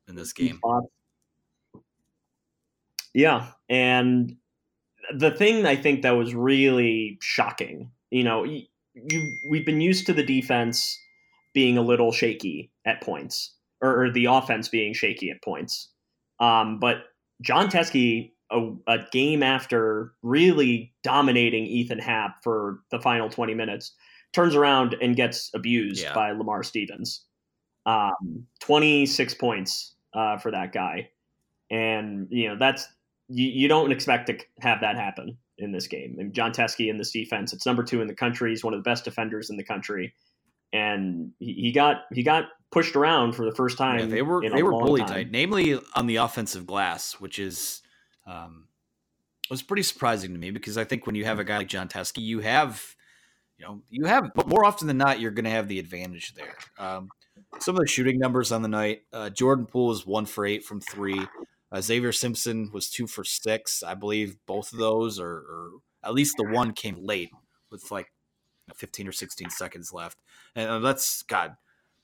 in 0.08 0.16
this 0.16 0.34
game. 0.34 0.58
spots. 0.58 0.88
Yeah, 3.14 3.48
and 3.70 4.36
the 5.14 5.32
thing 5.32 5.66
I 5.66 5.76
think 5.76 6.04
that 6.04 6.12
was 6.12 6.34
really 6.34 7.18
shocking, 7.22 7.92
you 8.10 8.24
know, 8.24 8.44
you, 8.44 8.64
you 8.94 9.32
we've 9.50 9.66
been 9.66 9.82
used 9.82 10.06
to 10.06 10.14
the 10.14 10.24
defense 10.24 10.98
being 11.54 11.78
a 11.78 11.82
little 11.82 12.12
shaky 12.12 12.72
at 12.86 13.02
points, 13.02 13.54
or, 13.82 14.04
or 14.06 14.12
the 14.12 14.26
offense 14.26 14.70
being 14.70 14.94
shaky 14.94 15.30
at 15.30 15.42
points. 15.44 15.90
Um, 16.40 16.80
but 16.80 17.04
Jon 17.42 17.68
Teske, 17.70 18.32
a, 18.50 18.70
a 18.88 19.00
game 19.12 19.44
after 19.44 20.14
really 20.24 20.94
dominating 21.04 21.66
Ethan 21.66 22.00
Happ 22.00 22.44
for 22.44 22.80
the 22.92 23.00
final 23.00 23.30
twenty 23.30 23.54
minutes, 23.54 23.94
turns 24.32 24.56
around 24.56 24.96
and 25.02 25.16
gets 25.16 25.50
abused 25.54 26.04
Yeah. 26.04 26.14
by 26.14 26.32
Lamar 26.32 26.64
Stevens. 26.64 27.26
Um, 27.86 28.46
twenty 28.60 29.06
six 29.06 29.34
points 29.34 29.96
uh, 30.14 30.38
for 30.38 30.52
that 30.52 30.72
guy, 30.72 31.10
and 31.70 32.28
you 32.30 32.48
know 32.48 32.56
that's 32.58 32.88
you, 33.32 33.48
you 33.48 33.68
don't 33.68 33.92
expect 33.92 34.28
to 34.28 34.38
have 34.60 34.82
that 34.82 34.96
happen 34.96 35.38
in 35.58 35.72
this 35.72 35.88
game. 35.88 36.18
And 36.20 36.34
Jon 36.34 36.52
Teske 36.52 36.90
in 36.90 36.98
this 36.98 37.12
defense, 37.12 37.54
it's 37.54 37.66
number 37.66 37.84
two 37.84 38.02
in 38.02 38.08
the 38.08 38.16
country. 38.16 38.50
He's 38.50 38.64
one 38.64 38.74
of 38.74 38.80
the 38.84 38.90
best 38.90 39.06
defenders 39.06 39.50
in 39.50 39.58
the 39.58 39.64
country, 39.64 40.14
and 40.74 41.32
he, 41.40 41.54
he 41.54 41.72
got 41.72 42.04
he 42.12 42.24
got 42.24 42.46
pushed 42.72 42.96
around 42.96 43.34
for 43.34 43.46
the 43.46 43.56
first 43.56 43.78
time. 43.78 44.00
Yeah, 44.00 44.06
they 44.06 44.22
were 44.22 44.42
they 44.42 44.64
were 44.64 44.72
bullied 44.72 45.02
time. 45.02 45.08
tonight, 45.08 45.32
namely 45.32 45.80
on 45.96 46.08
the 46.08 46.18
offensive 46.18 46.66
glass, 46.66 47.14
which 47.14 47.40
is 47.40 47.82
um, 48.26 48.68
was 49.50 49.62
pretty 49.62 49.84
surprising 49.84 50.34
to 50.34 50.40
me 50.40 50.52
because 50.52 50.78
I 50.78 50.84
think 50.84 51.06
when 51.06 51.16
you 51.16 51.26
have 51.26 51.40
a 51.40 51.44
guy 51.44 51.58
like 51.58 51.68
Jon 51.68 51.88
Teske, 51.88 52.22
you 52.22 52.40
have 52.40 52.96
you 53.58 53.66
know 53.66 53.82
you 53.90 54.06
have 54.06 54.32
but 54.34 54.48
more 54.48 54.66
often 54.66 54.88
than 54.88 54.98
not 54.98 55.20
you're 55.20 55.32
going 55.32 55.46
to 55.46 55.52
have 55.52 55.68
the 55.68 55.80
advantage 55.80 56.34
there. 56.34 56.56
Um, 56.78 57.10
some 57.60 57.76
of 57.76 57.82
the 57.82 57.88
shooting 57.88 58.18
numbers 58.18 58.52
on 58.52 58.62
the 58.62 58.68
night: 58.68 59.04
uh, 59.14 59.30
Jordan 59.30 59.66
Poole 59.66 59.88
was 59.88 60.06
one 60.06 60.26
for 60.26 60.46
eight 60.46 60.64
from 60.64 60.82
three. 60.82 61.22
Uh, 61.72 61.78
Zavier 61.78 62.14
Simpson 62.14 62.70
was 62.74 62.90
two 62.90 63.08
for 63.08 63.24
six. 63.24 63.82
I 63.84 63.94
believe 63.94 64.36
both 64.46 64.74
of 64.74 64.80
those, 64.80 65.20
or, 65.20 65.30
or 65.30 65.70
at 66.04 66.14
least 66.14 66.36
the 66.38 66.44
one 66.44 66.74
came 66.74 66.98
late 67.06 67.32
with 67.72 67.90
like 67.92 68.12
15 68.76 69.08
or 69.08 69.12
16 69.12 69.50
seconds 69.50 69.94
left. 69.94 70.18
And 70.56 70.70
uh, 70.70 70.80
that's 70.80 71.24
God. 71.24 71.56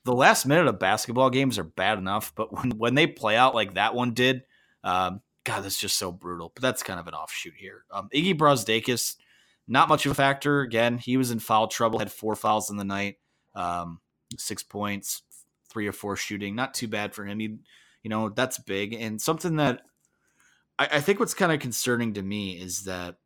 The 0.06 0.14
last 0.14 0.46
minute 0.46 0.68
of 0.68 0.80
basketball 0.80 1.30
games 1.30 1.60
are 1.60 1.66
bad 1.66 1.98
enough, 1.98 2.34
but 2.36 2.54
when 2.54 2.72
when 2.72 2.96
they 2.96 3.08
play 3.08 3.36
out 3.36 3.56
like 3.56 3.74
that 3.74 3.94
one 3.94 4.14
did, 4.14 4.44
um, 4.84 5.22
God, 5.44 5.62
that's 5.62 5.80
just 5.80 5.98
so 5.98 6.12
brutal. 6.12 6.52
But 6.56 6.62
that's 6.62 6.84
kind 6.84 7.00
of 7.00 7.08
an 7.08 7.14
offshoot 7.14 7.54
here. 7.58 7.84
Um, 7.92 8.08
Iggy 8.14 8.38
Brazdeikis, 8.38 9.16
not 9.68 9.90
much 9.90 10.06
of 10.06 10.14
a 10.14 10.16
factor. 10.16 10.62
Again, 10.62 10.98
he 10.98 11.18
was 11.18 11.32
in 11.32 11.40
foul 11.40 11.68
trouble, 11.68 12.00
had 12.00 12.12
four 12.12 12.36
fouls 12.36 12.70
in 12.70 12.78
the 12.78 12.86
night, 12.86 13.16
um, 13.54 14.00
six 14.38 14.64
points, 14.64 15.24
three 15.70 15.88
or 15.88 15.94
four 15.94 16.16
shooting. 16.16 16.56
Not 16.56 16.74
too 16.74 16.88
bad 16.88 17.14
for 17.14 17.26
him. 17.26 17.40
He, 17.40 17.58
you 18.08 18.10
know, 18.10 18.30
that's 18.30 18.58
big 18.58 18.94
and 18.94 19.22
something 19.22 19.58
that 19.58 19.82
I, 20.80 20.88
I 20.94 21.02
think 21.02 21.20
what's 21.20 21.34
kind 21.34 21.52
of 21.52 21.60
concerning 21.60 22.14
to 22.14 22.22
me 22.22 22.52
is 22.52 22.86
that 22.86 23.18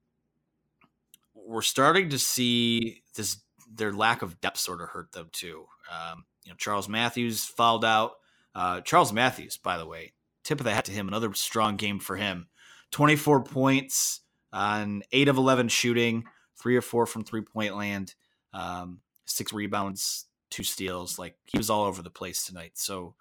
we're 1.35 1.61
starting 1.61 2.09
to 2.09 2.17
see 2.17 3.03
this 3.15 3.37
their 3.71 3.93
lack 3.93 4.23
of 4.23 4.41
depth 4.41 4.57
sort 4.57 4.81
of 4.81 4.89
hurt 4.89 5.11
them 5.11 5.29
too. 5.31 5.67
Um, 5.91 6.25
you 6.43 6.51
know, 6.51 6.55
Charles 6.57 6.89
Matthews 6.89 7.45
fouled 7.45 7.85
out. 7.85 8.13
Uh, 8.55 8.81
Charles 8.81 9.13
Matthews, 9.13 9.57
by 9.57 9.77
the 9.77 9.85
way, 9.85 10.13
tip 10.43 10.59
of 10.59 10.63
the 10.63 10.73
hat 10.73 10.85
to 10.85 10.91
him. 10.91 11.07
Another 11.07 11.31
strong 11.35 11.75
game 11.75 11.99
for 11.99 12.15
him. 12.15 12.47
Twenty 12.89 13.15
four 13.15 13.43
points 13.43 14.21
on 14.51 15.03
eight 15.11 15.27
of 15.27 15.37
eleven 15.37 15.67
shooting, 15.67 16.23
three 16.59 16.75
or 16.75 16.81
four 16.81 17.05
from 17.05 17.23
three 17.23 17.41
point 17.41 17.77
land, 17.77 18.15
um, 18.51 19.01
six 19.25 19.53
rebounds, 19.53 20.25
two 20.49 20.63
steals. 20.63 21.19
Like 21.19 21.35
he 21.45 21.59
was 21.59 21.69
all 21.69 21.83
over 21.83 22.01
the 22.01 22.09
place 22.09 22.43
tonight. 22.47 22.71
So 22.73 23.13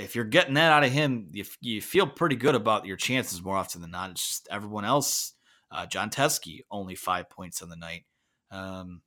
if 0.00 0.14
you're 0.16 0.24
getting 0.24 0.54
that 0.54 0.72
out 0.72 0.84
of 0.84 0.90
him, 0.90 1.28
you, 1.32 1.44
you 1.60 1.80
feel 1.80 2.06
pretty 2.06 2.36
good 2.36 2.54
about 2.54 2.86
your 2.86 2.96
chances 2.96 3.42
more 3.42 3.56
often 3.56 3.80
than 3.80 3.90
not. 3.90 4.10
It's 4.10 4.26
just 4.26 4.48
everyone 4.50 4.84
else. 4.84 5.34
Uh, 5.70 5.86
Jon 5.86 6.10
Teske 6.10 6.60
only 6.70 6.94
five 6.94 7.30
points 7.30 7.62
on 7.62 7.68
the 7.68 7.76
night. 7.76 8.04
Um, 8.50 9.02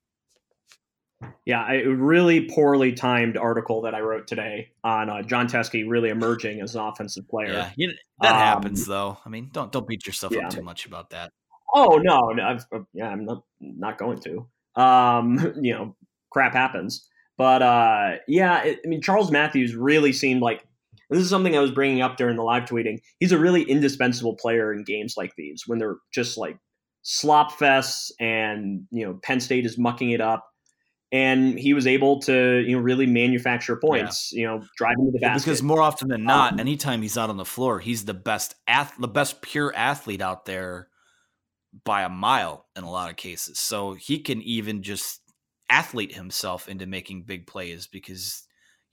Yeah, 1.46 1.70
a 1.72 1.88
really 1.88 2.50
poorly 2.50 2.94
timed 2.94 3.38
article 3.38 3.82
that 3.82 3.96
I 3.96 4.00
wrote 4.02 4.28
today 4.28 4.72
on 4.84 5.10
uh, 5.10 5.22
Jon 5.24 5.48
Teske 5.48 5.84
really 5.88 6.10
emerging 6.10 6.62
as 6.62 6.76
an 6.76 6.82
offensive 6.82 7.28
player. 7.28 7.52
yeah, 7.52 7.72
you 7.76 7.88
know, 7.88 7.94
that 8.22 8.34
Um, 8.34 8.38
happens 8.38 8.86
though. 8.86 9.18
I 9.26 9.30
mean, 9.30 9.50
don't 9.52 9.72
don't 9.72 9.88
beat 9.88 10.06
yourself 10.06 10.34
yeah. 10.34 10.46
up 10.48 10.52
too 10.52 10.62
much 10.62 10.86
about 10.86 11.10
that. 11.12 11.32
Oh 11.74 12.00
no, 12.02 12.30
no 12.30 12.44
I've, 12.44 12.66
uh, 12.74 12.80
yeah, 12.94 13.10
I'm 13.10 13.26
not 13.26 13.44
not 13.60 13.98
going 13.98 14.20
to. 14.22 14.48
Um, 14.82 15.54
you 15.62 15.74
know, 15.74 15.96
crap 16.30 16.54
happens. 16.54 17.10
But 17.38 17.62
uh, 17.62 18.18
yeah, 18.28 18.64
it, 18.64 18.80
I 18.86 18.88
mean, 18.88 19.02
Charles 19.02 19.32
Matthews 19.32 19.76
really 19.76 20.14
seemed 20.14 20.42
like 20.42 20.66
this 21.14 21.24
is 21.24 21.30
something 21.30 21.56
I 21.56 21.60
was 21.60 21.72
bringing 21.72 22.02
up 22.02 22.18
during 22.18 22.36
the 22.36 22.44
live 22.44 22.64
tweeting. 22.64 23.00
He's 23.20 23.32
a 23.32 23.38
really 23.38 23.64
indispensable 23.64 24.36
player 24.36 24.74
in 24.74 24.84
games 24.84 25.16
like 25.18 25.34
these 25.36 25.64
when 25.68 25.80
they're 25.80 25.98
just 26.14 26.38
like 26.38 26.58
slop 27.04 27.52
fests 27.52 28.12
and 28.20 28.88
you 28.92 29.06
know 29.06 29.20
Penn 29.22 29.40
State 29.40 29.66
is 29.66 29.78
mucking 29.78 30.12
it 30.12 30.22
up. 30.22 30.48
And 31.12 31.60
he 31.60 31.76
was 31.76 31.86
able 31.86 32.22
to, 32.22 32.64
you 32.66 32.76
know, 32.76 32.82
really 32.82 33.06
manufacture 33.06 33.76
points. 33.76 34.32
Yeah. 34.34 34.40
You 34.40 34.48
know, 34.48 34.64
driving 34.76 35.06
to 35.06 35.12
the 35.12 35.20
basket. 35.20 35.46
Because 35.46 35.62
more 35.62 35.80
often 35.80 36.08
than 36.08 36.24
not, 36.24 36.54
um, 36.54 36.60
anytime 36.60 37.04
he's 37.04 37.20
out 37.20 37.30
on 37.30 37.38
the 37.38 37.46
floor, 37.46 37.80
he's 37.80 38.06
the 38.06 38.16
best 38.16 38.56
ath- 38.68 38.98
the 38.98 39.08
best 39.08 39.44
pure 39.44 39.72
athlete 39.76 40.22
out 40.22 40.46
there 40.46 40.88
by 41.86 42.02
a 42.02 42.10
mile 42.10 42.66
in 42.76 42.84
a 42.84 42.90
lot 42.90 43.12
of 43.12 43.16
cases. 43.16 43.60
So 43.60 43.94
he 43.94 44.20
can 44.20 44.42
even 44.42 44.82
just 44.82 45.22
athlete 45.70 46.16
himself 46.16 46.68
into 46.68 46.86
making 46.86 47.24
big 47.24 47.48
plays 47.48 47.88
because 47.88 48.44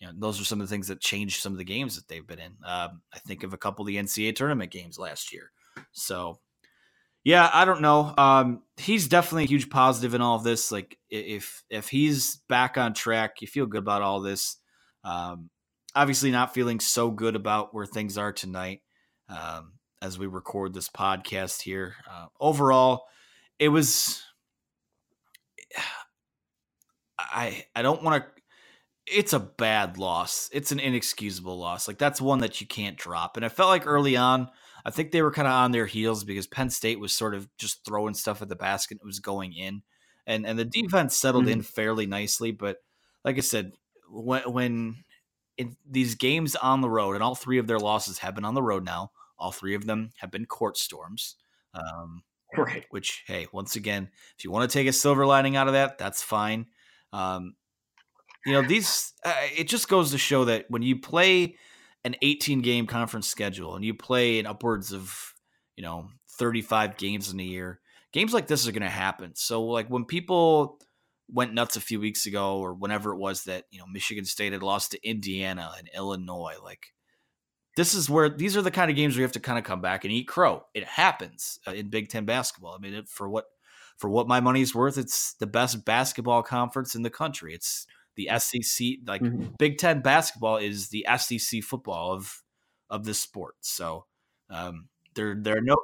you 0.01 0.07
know 0.07 0.15
those 0.17 0.41
are 0.41 0.45
some 0.45 0.61
of 0.61 0.69
the 0.69 0.73
things 0.73 0.89
that 0.89 1.01
changed 1.01 1.41
some 1.41 1.53
of 1.53 1.59
the 1.59 1.65
games 1.65 1.97
that 1.97 2.09
they've 2.09 2.27
been 2.27 2.39
in. 2.39 2.53
Um, 2.65 3.03
I 3.13 3.19
think 3.27 3.43
of 3.43 3.53
a 3.53 3.59
couple 3.59 3.83
of 3.83 3.87
the 3.87 3.97
NCAA 3.97 4.35
tournament 4.35 4.71
games 4.71 4.99
last 4.99 5.33
year. 5.33 5.53
So 5.93 6.39
yeah, 7.23 7.51
I 7.53 7.67
don't 7.67 7.83
know. 7.83 8.15
Um, 8.17 8.63
he's 8.79 9.07
definitely 9.07 9.45
a 9.45 9.49
huge 9.49 9.69
positive 9.69 10.15
in 10.15 10.23
all 10.23 10.37
of 10.37 10.45
this. 10.45 10.73
Like 10.73 10.99
if 11.11 11.63
if 11.69 11.89
he's 11.89 12.37
back 12.49 12.79
on 12.79 12.95
track, 12.95 13.43
you 13.43 13.47
feel 13.47 13.67
good 13.67 13.83
about 13.83 14.03
all 14.03 14.21
this. 14.21 14.57
Um, 15.05 15.51
obviously, 15.95 16.31
not 16.31 16.55
feeling 16.55 16.81
so 16.81 17.11
good 17.11 17.37
about 17.37 17.75
where 17.75 17.85
things 17.87 18.17
are 18.17 18.33
tonight 18.33 18.81
um, 19.29 19.73
as 20.01 20.19
we 20.19 20.27
record 20.27 20.73
this 20.73 20.89
podcast 20.89 21.61
here. 21.61 21.95
Uh, 22.11 22.27
overall, 22.41 23.05
it 23.59 23.69
was. 23.69 24.23
I 27.19 27.67
I 27.77 27.83
don't 27.83 28.03
want 28.03 28.25
to. 28.25 28.40
It's 29.13 29.33
a 29.33 29.41
bad 29.41 29.99
loss. 29.99 30.49
It's 30.53 30.73
an 30.73 30.81
inexcusable 30.81 31.59
loss. 31.59 31.89
Like 31.89 31.99
that's 31.99 32.21
one 32.21 32.41
that 32.41 32.61
you 32.61 32.67
can't 32.67 32.97
drop. 32.97 33.37
And 33.37 33.45
I 33.45 33.49
felt 33.49 33.69
like 33.69 33.87
early 33.87 34.17
on 34.17 34.51
I 34.85 34.91
think 34.91 35.11
they 35.11 35.23
were 35.23 35.31
kind 35.31 35.49
of 35.49 35.53
on 35.53 35.73
their 35.73 35.87
heels 35.87 36.25
because 36.25 36.47
Penn 36.47 36.71
State 36.71 37.01
was 37.01 37.13
sort 37.13 37.35
of 37.35 37.49
just 37.59 37.85
throwing 37.85 38.15
stuff 38.15 38.43
at 38.43 38.49
the 38.49 38.57
basket. 38.57 38.99
It 39.01 39.07
was 39.07 39.21
going 39.21 39.53
in, 39.55 39.83
and 40.27 40.47
and 40.47 40.59
the 40.59 40.65
defense 40.65 41.17
settled 41.17 41.45
mm-hmm. 41.45 41.53
in 41.53 41.63
fairly 41.63 42.07
nicely. 42.07 42.51
But 42.51 42.79
like 43.25 43.37
I 43.37 43.41
said, 43.41 43.73
when 44.09 44.43
when 44.43 45.05
in 45.59 45.77
these 45.89 46.15
games 46.15 46.57
on 46.57 46.81
the 46.81 46.91
road, 46.91 47.15
and 47.15 47.23
all 47.23 47.35
three 47.35 47.59
of 47.59 47.67
their 47.67 47.79
losses 47.79 48.19
have 48.19 48.35
been 48.35 48.45
on 48.45 48.55
the 48.55 48.63
road 48.63 48.85
now. 48.85 49.11
All 49.39 49.53
three 49.53 49.75
of 49.75 49.87
them 49.87 50.11
have 50.19 50.31
been 50.31 50.45
court 50.45 50.77
storms. 50.77 51.37
Um, 51.73 52.25
right. 52.57 52.85
Which, 52.91 53.25
hey, 53.27 53.47
once 53.53 53.75
again, 53.75 54.11
if 54.37 54.45
you 54.45 54.51
want 54.51 54.71
to 54.71 54.79
take 54.79 54.87
a 54.87 54.93
silver 54.93 55.25
lining 55.25 55.57
out 55.57 55.67
of 55.67 55.73
that, 55.73 55.97
that's 55.97 56.23
fine. 56.23 56.67
Um, 57.13 57.55
you 58.47 58.53
know, 58.53 58.63
these, 58.63 59.13
uh, 59.25 59.35
it 59.57 59.69
just 59.69 59.89
goes 59.89 60.13
to 60.13 60.19
show 60.19 60.47
that 60.47 60.67
when 60.69 60.83
you 60.83 60.99
play 60.99 61.57
an 62.05 62.17
18 62.23 62.63
game 62.63 62.87
conference 62.87 63.29
schedule 63.29 63.77
and 63.77 63.85
you 63.85 63.95
play 63.95 64.39
in 64.39 64.47
upwards 64.47 64.93
of, 64.93 65.35
you 65.77 65.83
know, 65.83 66.09
35 66.39 66.97
games 66.97 67.33
in 67.33 67.41
a 67.41 67.45
year, 67.45 67.81
games 68.13 68.33
like 68.33 68.47
this 68.47 68.67
are 68.67 68.73
going 68.73 68.83
to 68.83 68.89
happen. 68.89 69.33
So, 69.35 69.65
like, 69.65 69.89
when 69.89 70.05
people 70.05 70.79
went 71.29 71.55
nuts 71.55 71.77
a 71.77 71.81
few 71.81 72.01
weeks 72.01 72.27
ago 72.27 72.59
or 72.59 72.75
whenever 72.75 73.13
it 73.13 73.19
was 73.19 73.45
that, 73.45 73.65
you 73.71 73.79
know, 73.79 73.87
Michigan 73.87 74.25
State 74.25 74.53
had 74.53 74.63
lost 74.63 74.93
to 74.93 75.09
Indiana 75.09 75.73
and 75.79 75.89
Illinois, 75.95 76.57
like, 76.63 76.87
this 77.77 77.95
is 77.95 78.11
where 78.11 78.29
these 78.29 78.57
are 78.57 78.63
the 78.63 78.71
kind 78.71 78.91
of 78.91 78.97
games 78.97 79.15
where 79.15 79.21
you 79.21 79.25
have 79.25 79.33
to 79.33 79.41
kind 79.41 79.59
of 79.59 79.65
come 79.65 79.81
back 79.81 80.05
and 80.05 80.13
eat 80.13 80.27
crow. 80.27 80.65
It 80.75 80.85
happens 80.85 81.59
uh, 81.67 81.73
in 81.73 81.89
Big 81.89 82.09
Ten 82.09 82.25
basketball. 82.25 82.75
I 82.75 82.79
mean, 82.79 82.95
it, 82.95 83.09
for 83.09 83.29
what 83.29 83.45
for 83.97 84.09
what 84.11 84.27
my 84.27 84.41
money's 84.41 84.75
worth, 84.75 84.99
it's 84.99 85.35
the 85.35 85.47
best 85.47 85.85
basketball 85.85 86.43
conference 86.43 86.95
in 86.95 87.03
the 87.03 87.11
country. 87.11 87.55
It's 87.55 87.87
the 88.21 88.39
SEC, 88.39 88.87
like 89.07 89.23
mm-hmm. 89.23 89.47
Big 89.59 89.79
Ten 89.79 90.01
basketball 90.01 90.57
is 90.57 90.89
the 90.89 91.07
SEC 91.19 91.63
football 91.63 92.13
of 92.13 92.43
of 92.89 93.05
this 93.05 93.19
sport. 93.19 93.55
So 93.61 94.07
um, 94.49 94.89
there 95.15 95.35
there 95.39 95.57
are 95.57 95.63
no. 95.63 95.77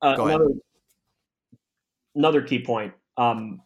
Uh, 0.00 0.14
another, 0.18 0.48
another 2.14 2.42
key 2.42 2.62
point. 2.62 2.94
Um, 3.16 3.60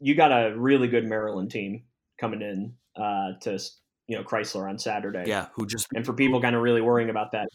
you 0.00 0.14
got 0.14 0.30
a 0.30 0.56
really 0.56 0.88
good 0.88 1.06
Maryland 1.06 1.50
team 1.50 1.82
coming 2.18 2.40
in 2.40 2.74
uh, 2.96 3.32
to 3.42 3.58
you 4.06 4.16
know 4.16 4.24
Crisler 4.24 4.68
on 4.68 4.78
Saturday. 4.78 5.24
Yeah, 5.26 5.48
who 5.54 5.66
just 5.66 5.86
and 5.94 6.04
for 6.04 6.12
people 6.12 6.40
kind 6.40 6.56
of 6.56 6.62
really 6.62 6.80
worrying 6.80 7.10
about 7.10 7.32
that, 7.32 7.48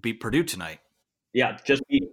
beat 0.00 0.20
Purdue 0.20 0.44
tonight. 0.44 0.80
Yeah, 1.32 1.58
just 1.64 1.82
beat 1.88 2.04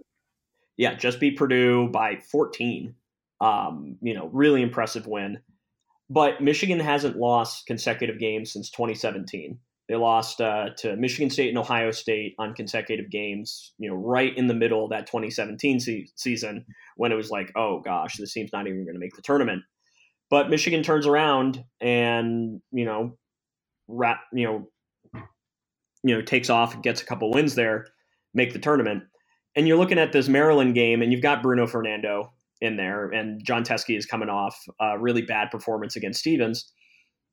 yeah, 0.76 0.94
just 0.94 1.20
beat 1.20 1.36
Purdue 1.36 1.88
by 1.88 2.16
14. 2.16 2.94
Um, 3.40 3.96
you 4.00 4.14
know, 4.14 4.28
really 4.32 4.62
impressive 4.62 5.06
win. 5.06 5.40
But 6.12 6.42
Michigan 6.42 6.78
hasn't 6.78 7.16
lost 7.16 7.64
consecutive 7.64 8.18
games 8.18 8.52
since 8.52 8.68
2017. 8.68 9.58
They 9.88 9.96
lost 9.96 10.42
uh, 10.42 10.68
to 10.76 10.94
Michigan 10.96 11.30
State 11.30 11.48
and 11.48 11.56
Ohio 11.56 11.90
State 11.90 12.34
on 12.38 12.52
consecutive 12.52 13.08
games, 13.08 13.72
you 13.78 13.88
know, 13.88 13.96
right 13.96 14.36
in 14.36 14.46
the 14.46 14.52
middle 14.52 14.84
of 14.84 14.90
that 14.90 15.06
2017 15.06 15.80
se- 15.80 16.10
season 16.14 16.66
when 16.96 17.12
it 17.12 17.14
was 17.14 17.30
like, 17.30 17.50
oh 17.56 17.80
gosh, 17.80 18.18
this 18.18 18.34
team's 18.34 18.52
not 18.52 18.66
even 18.66 18.84
going 18.84 18.94
to 18.94 19.00
make 19.00 19.16
the 19.16 19.22
tournament. 19.22 19.62
But 20.28 20.50
Michigan 20.50 20.82
turns 20.82 21.06
around 21.06 21.64
and, 21.80 22.60
you 22.72 22.84
know, 22.84 23.16
wrap, 23.88 24.20
you 24.34 24.44
know, 24.46 25.22
you 26.02 26.14
know, 26.14 26.20
takes 26.20 26.50
off 26.50 26.74
and 26.74 26.82
gets 26.82 27.00
a 27.00 27.06
couple 27.06 27.30
wins 27.30 27.54
there, 27.54 27.86
make 28.34 28.52
the 28.52 28.58
tournament. 28.58 29.04
And 29.56 29.66
you're 29.66 29.78
looking 29.78 29.98
at 29.98 30.12
this 30.12 30.28
Maryland 30.28 30.74
game, 30.74 31.00
and 31.00 31.10
you've 31.10 31.22
got 31.22 31.42
Bruno 31.42 31.66
Fernando, 31.66 32.32
in 32.62 32.76
there, 32.76 33.10
and 33.10 33.44
Jon 33.44 33.64
Teske 33.64 33.98
is 33.98 34.06
coming 34.06 34.30
off 34.30 34.56
a 34.80 34.98
really 34.98 35.20
bad 35.20 35.50
performance 35.50 35.96
against 35.96 36.20
Stevens. 36.20 36.72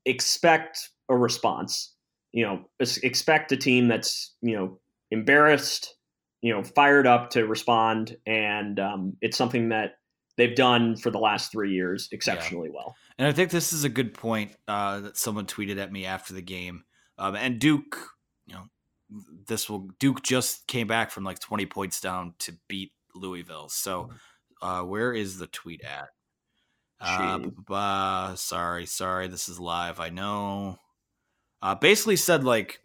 Expect 0.06 0.90
a 1.08 1.16
response. 1.16 1.94
You 2.34 2.46
know, 2.46 2.66
expect 2.80 3.52
a 3.52 3.58
team 3.58 3.88
that's 3.88 4.36
you 4.42 4.56
know 4.56 4.80
embarrassed, 5.12 5.96
you 6.42 6.52
know, 6.52 6.64
fired 6.64 7.08
up 7.08 7.30
to 7.32 7.46
respond, 7.46 8.18
and 8.26 8.80
um, 8.80 9.18
it's 9.22 9.38
something 9.38 9.70
that 9.70 9.94
they've 10.36 10.56
done 10.56 10.96
for 10.96 11.12
the 11.12 11.20
last 11.20 11.52
three 11.52 11.74
years 11.74 12.10
exceptionally 12.12 12.70
yeah. 12.70 12.76
well. 12.76 12.96
And 13.20 13.28
I 13.28 13.32
think 13.32 13.52
this 13.52 13.72
is 13.72 13.84
a 13.84 13.90
good 13.90 14.14
point 14.14 14.56
uh, 14.68 15.02
that 15.02 15.18
someone 15.18 15.46
tweeted 15.46 15.78
at 15.78 15.92
me 15.92 16.06
after 16.06 16.34
the 16.34 16.42
game. 16.42 16.86
Um, 17.18 17.36
and 17.36 17.60
Duke, 17.60 18.00
you 18.48 18.56
know, 18.56 18.64
this 19.48 19.70
will 19.70 19.90
Duke 20.00 20.24
just 20.24 20.66
came 20.66 20.88
back 20.88 21.12
from 21.12 21.24
like 21.24 21.40
20 21.40 21.68
points 21.68 22.02
down 22.02 22.34
to 22.40 22.54
beat 22.68 22.94
Louisville. 23.14 23.70
So 23.70 24.04
mm-hmm 24.06 24.16
uh, 24.62 24.82
where 24.82 25.14
is 25.14 25.38
the 25.38 25.48
tweet 25.48 25.84
at? 25.84 26.10
Uh, 27.70 28.36
sorry, 28.36 28.86
sorry, 28.86 29.28
this 29.28 29.48
is 29.48 29.60
live. 29.60 30.00
I 30.00 30.10
know. 30.10 30.78
Uh, 31.62 31.76
basically 31.76 32.16
said 32.16 32.44
like, 32.44 32.80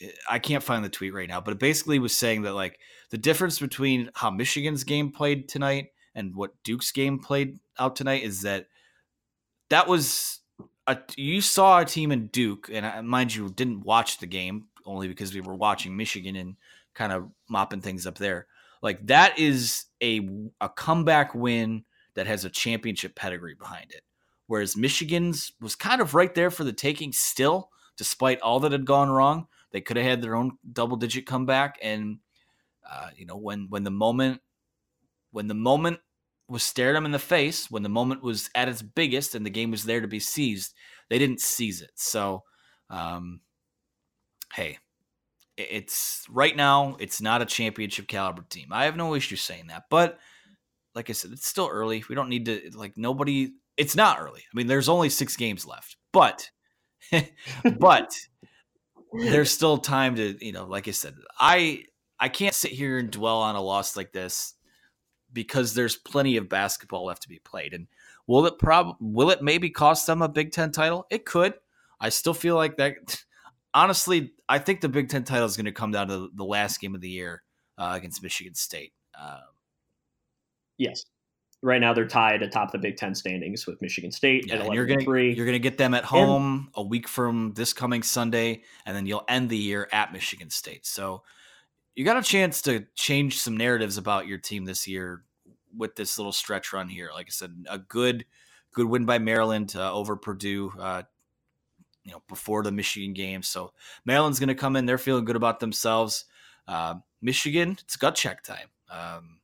eh, 0.00 0.10
I 0.28 0.38
can't 0.38 0.62
find 0.62 0.84
the 0.84 0.88
tweet 0.88 1.14
right 1.14 1.28
now, 1.28 1.40
but 1.40 1.52
it 1.52 1.58
basically 1.58 1.98
was 1.98 2.16
saying 2.16 2.42
that 2.42 2.54
like 2.54 2.78
the 3.10 3.18
difference 3.18 3.58
between 3.58 4.10
how 4.14 4.30
Michigan's 4.30 4.84
game 4.84 5.10
played 5.10 5.48
tonight 5.48 5.88
and 6.14 6.34
what 6.34 6.62
Duke's 6.62 6.92
game 6.92 7.18
played 7.18 7.58
out 7.78 7.96
tonight 7.96 8.22
is 8.22 8.42
that 8.42 8.66
that 9.68 9.88
was 9.88 10.40
a 10.86 10.98
you 11.16 11.40
saw 11.40 11.80
a 11.80 11.84
team 11.84 12.12
in 12.12 12.28
Duke, 12.28 12.68
and 12.72 12.86
uh, 12.86 13.02
mind 13.02 13.34
you, 13.34 13.48
didn't 13.48 13.84
watch 13.84 14.18
the 14.18 14.26
game 14.26 14.66
only 14.84 15.08
because 15.08 15.34
we 15.34 15.40
were 15.40 15.54
watching 15.54 15.96
Michigan 15.96 16.36
and 16.36 16.56
kind 16.94 17.12
of 17.12 17.28
mopping 17.48 17.80
things 17.80 18.06
up 18.06 18.18
there. 18.18 18.46
Like 18.82 19.06
that 19.06 19.38
is 19.38 19.86
a 20.02 20.28
a 20.60 20.68
comeback 20.68 21.34
win 21.34 21.84
that 22.14 22.26
has 22.26 22.44
a 22.44 22.50
championship 22.50 23.14
pedigree 23.14 23.54
behind 23.54 23.90
it. 23.90 24.02
Whereas 24.46 24.76
Michigan's 24.76 25.52
was 25.60 25.74
kind 25.74 26.00
of 26.00 26.14
right 26.14 26.34
there 26.34 26.50
for 26.50 26.64
the 26.64 26.72
taking 26.72 27.12
still, 27.12 27.70
despite 27.96 28.40
all 28.40 28.60
that 28.60 28.72
had 28.72 28.84
gone 28.84 29.10
wrong. 29.10 29.48
They 29.72 29.80
could 29.80 29.96
have 29.96 30.06
had 30.06 30.22
their 30.22 30.36
own 30.36 30.58
double 30.72 30.96
digit 30.96 31.26
comeback. 31.26 31.78
And 31.82 32.18
uh, 32.88 33.10
you 33.16 33.26
know, 33.26 33.36
when 33.36 33.66
when 33.68 33.84
the 33.84 33.90
moment 33.90 34.40
when 35.32 35.48
the 35.48 35.54
moment 35.54 36.00
was 36.48 36.62
stared 36.62 36.94
them 36.94 37.04
in 37.04 37.12
the 37.12 37.18
face, 37.18 37.70
when 37.70 37.82
the 37.82 37.88
moment 37.88 38.22
was 38.22 38.48
at 38.54 38.68
its 38.68 38.82
biggest 38.82 39.34
and 39.34 39.44
the 39.44 39.50
game 39.50 39.70
was 39.70 39.84
there 39.84 40.00
to 40.00 40.08
be 40.08 40.20
seized, 40.20 40.74
they 41.10 41.18
didn't 41.18 41.40
seize 41.40 41.82
it. 41.82 41.90
So 41.96 42.44
um, 42.88 43.40
hey, 44.54 44.78
it's 45.56 46.24
right 46.30 46.54
now 46.54 46.96
it's 46.98 47.20
not 47.20 47.42
a 47.42 47.46
championship 47.46 48.08
caliber 48.08 48.42
team. 48.48 48.68
I 48.70 48.84
have 48.84 48.96
no 48.96 49.14
issue 49.14 49.36
saying 49.36 49.68
that, 49.68 49.84
but 49.90 50.18
like 50.94 51.10
I 51.10 51.12
said, 51.12 51.32
it's 51.32 51.46
still 51.46 51.68
early. 51.70 52.04
We 52.08 52.14
don't 52.14 52.28
need 52.28 52.46
to 52.46 52.70
like 52.74 52.96
nobody. 52.96 53.52
It's 53.76 53.96
not 53.96 54.18
early. 54.18 54.40
I 54.40 54.56
mean, 54.56 54.66
there's 54.66 54.88
only 54.88 55.10
six 55.10 55.36
games 55.36 55.66
left, 55.66 55.96
but 56.12 56.50
but 57.78 58.14
there's 59.12 59.50
still 59.50 59.78
time 59.78 60.16
to 60.16 60.36
you 60.44 60.52
know. 60.52 60.66
Like 60.66 60.88
I 60.88 60.92
said, 60.92 61.14
I 61.38 61.84
I 62.18 62.28
can't 62.28 62.54
sit 62.54 62.72
here 62.72 62.98
and 62.98 63.10
dwell 63.10 63.38
on 63.38 63.56
a 63.56 63.62
loss 63.62 63.96
like 63.96 64.12
this 64.12 64.54
because 65.32 65.74
there's 65.74 65.96
plenty 65.96 66.36
of 66.38 66.48
basketball 66.48 67.04
left 67.04 67.22
to 67.22 67.28
be 67.28 67.38
played. 67.38 67.74
And 67.74 67.86
will 68.26 68.46
it 68.46 68.58
prob 68.58 68.96
will 69.00 69.30
it 69.30 69.42
maybe 69.42 69.70
cost 69.70 70.06
them 70.06 70.22
a 70.22 70.28
Big 70.28 70.52
Ten 70.52 70.72
title? 70.72 71.06
It 71.10 71.24
could. 71.24 71.54
I 72.00 72.08
still 72.08 72.34
feel 72.34 72.56
like 72.56 72.76
that 72.78 73.22
honestly, 73.74 74.32
I 74.48 74.58
think 74.58 74.80
the 74.80 74.88
Big 74.88 75.08
Ten 75.08 75.24
title 75.24 75.46
is 75.46 75.56
going 75.56 75.66
to 75.66 75.72
come 75.72 75.90
down 75.90 76.08
to 76.08 76.30
the 76.34 76.44
last 76.44 76.80
game 76.80 76.94
of 76.94 77.00
the 77.00 77.08
year 77.08 77.42
uh, 77.78 77.92
against 77.94 78.22
Michigan 78.22 78.54
State. 78.54 78.92
Uh, 79.18 79.40
yes, 80.78 81.04
right 81.62 81.80
now 81.80 81.92
they're 81.92 82.06
tied 82.06 82.42
atop 82.42 82.72
the 82.72 82.78
Big 82.78 82.96
Ten 82.96 83.14
standings 83.14 83.66
with 83.66 83.80
Michigan 83.82 84.12
State 84.12 84.46
Yeah, 84.46 84.54
at 84.54 84.60
and 84.60 84.66
11 84.68 84.74
you're 84.74 84.86
gonna 84.86 85.04
three. 85.04 85.34
you're 85.34 85.46
gonna 85.46 85.58
get 85.58 85.78
them 85.78 85.94
at 85.94 86.04
home 86.04 86.70
a 86.74 86.82
week 86.82 87.08
from 87.08 87.52
this 87.54 87.72
coming 87.72 88.02
Sunday, 88.02 88.62
and 88.84 88.96
then 88.96 89.06
you'll 89.06 89.24
end 89.28 89.50
the 89.50 89.56
year 89.56 89.88
at 89.92 90.12
Michigan 90.12 90.50
State. 90.50 90.86
So 90.86 91.22
you 91.94 92.04
got 92.04 92.18
a 92.18 92.22
chance 92.22 92.62
to 92.62 92.86
change 92.94 93.38
some 93.38 93.56
narratives 93.56 93.96
about 93.96 94.26
your 94.26 94.38
team 94.38 94.64
this 94.64 94.86
year 94.86 95.24
with 95.76 95.96
this 95.96 96.18
little 96.18 96.32
stretch 96.32 96.72
run 96.72 96.88
here. 96.88 97.10
Like 97.12 97.26
I 97.26 97.30
said, 97.30 97.64
a 97.68 97.78
good 97.78 98.26
good 98.72 98.86
win 98.86 99.06
by 99.06 99.18
Maryland 99.18 99.74
uh, 99.74 99.92
over 99.92 100.16
Purdue. 100.16 100.72
Uh, 100.78 101.02
you 102.06 102.12
know, 102.12 102.22
before 102.28 102.62
the 102.62 102.70
Michigan 102.70 103.12
game. 103.12 103.42
So 103.42 103.72
Maryland's 104.04 104.38
going 104.38 104.48
to 104.48 104.54
come 104.54 104.76
in. 104.76 104.86
They're 104.86 104.96
feeling 104.96 105.24
good 105.24 105.36
about 105.36 105.58
themselves. 105.58 106.24
Uh, 106.68 106.94
Michigan, 107.20 107.76
it's 107.82 107.96
gut 107.96 108.14
check 108.14 108.44
time. 108.44 108.68
Um, 108.88 109.40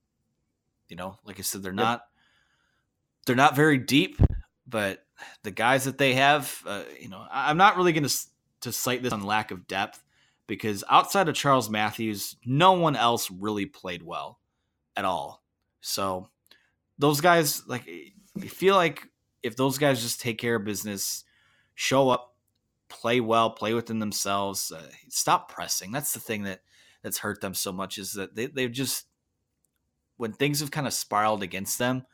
you 0.89 0.95
know, 0.95 1.19
like 1.25 1.41
I 1.41 1.43
said, 1.43 1.63
they're 1.63 1.73
not 1.73 2.03
they're 3.27 3.37
not 3.37 3.57
very 3.57 3.79
deep, 3.79 4.21
but 4.67 5.05
the 5.43 5.51
guys 5.51 5.85
that 5.85 5.99
they 5.99 6.15
have, 6.15 6.63
uh, 6.67 6.83
you 7.01 7.09
know, 7.09 7.25
I'm 7.31 7.57
not 7.57 7.77
really 7.77 7.93
going 7.93 8.09
to 8.09 8.17
to 8.61 8.73
cite 8.73 9.03
this 9.03 9.13
on 9.13 9.25
lack 9.25 9.51
of 9.51 9.67
depth 9.67 10.03
because 10.47 10.85
outside 10.89 11.29
of 11.29 11.35
Charles 11.35 11.69
Matthews, 11.69 12.37
no 12.45 12.73
one 12.73 12.95
else 12.95 13.31
really 13.31 13.67
played 13.67 14.05
well 14.05 14.39
at 14.97 15.05
all. 15.05 15.43
So 15.81 16.29
those 16.99 17.21
guys, 17.21 17.67
like, 17.67 17.89
I 18.41 18.47
feel 18.47 18.77
like 18.77 19.09
if 19.43 19.57
those 19.57 19.79
guys 19.79 20.01
just 20.01 20.21
take 20.21 20.39
care 20.39 20.57
of 20.57 20.65
business, 20.65 21.25
show 21.75 22.09
up, 22.09 22.32
play 22.93 23.21
well, 23.21 23.51
play 23.51 23.73
within 23.75 23.99
themselves, 23.99 24.71
uh, 24.71 24.91
stop 25.09 25.51
pressing. 25.51 25.91
That's 25.91 26.13
the 26.13 26.21
thing 26.21 26.43
that 26.43 26.61
that's 27.03 27.19
hurt 27.19 27.41
them 27.41 27.55
so 27.55 27.73
much 27.73 27.99
is 27.99 28.13
that 28.13 28.37
they, 28.37 28.47
they've 28.47 28.71
just 28.71 29.07
when 30.19 30.33
things 30.33 30.61
have 30.61 30.71
kind 30.71 30.87
of 30.87 30.93
spiraled 30.93 31.43
against 31.43 31.79
them, 31.79 32.05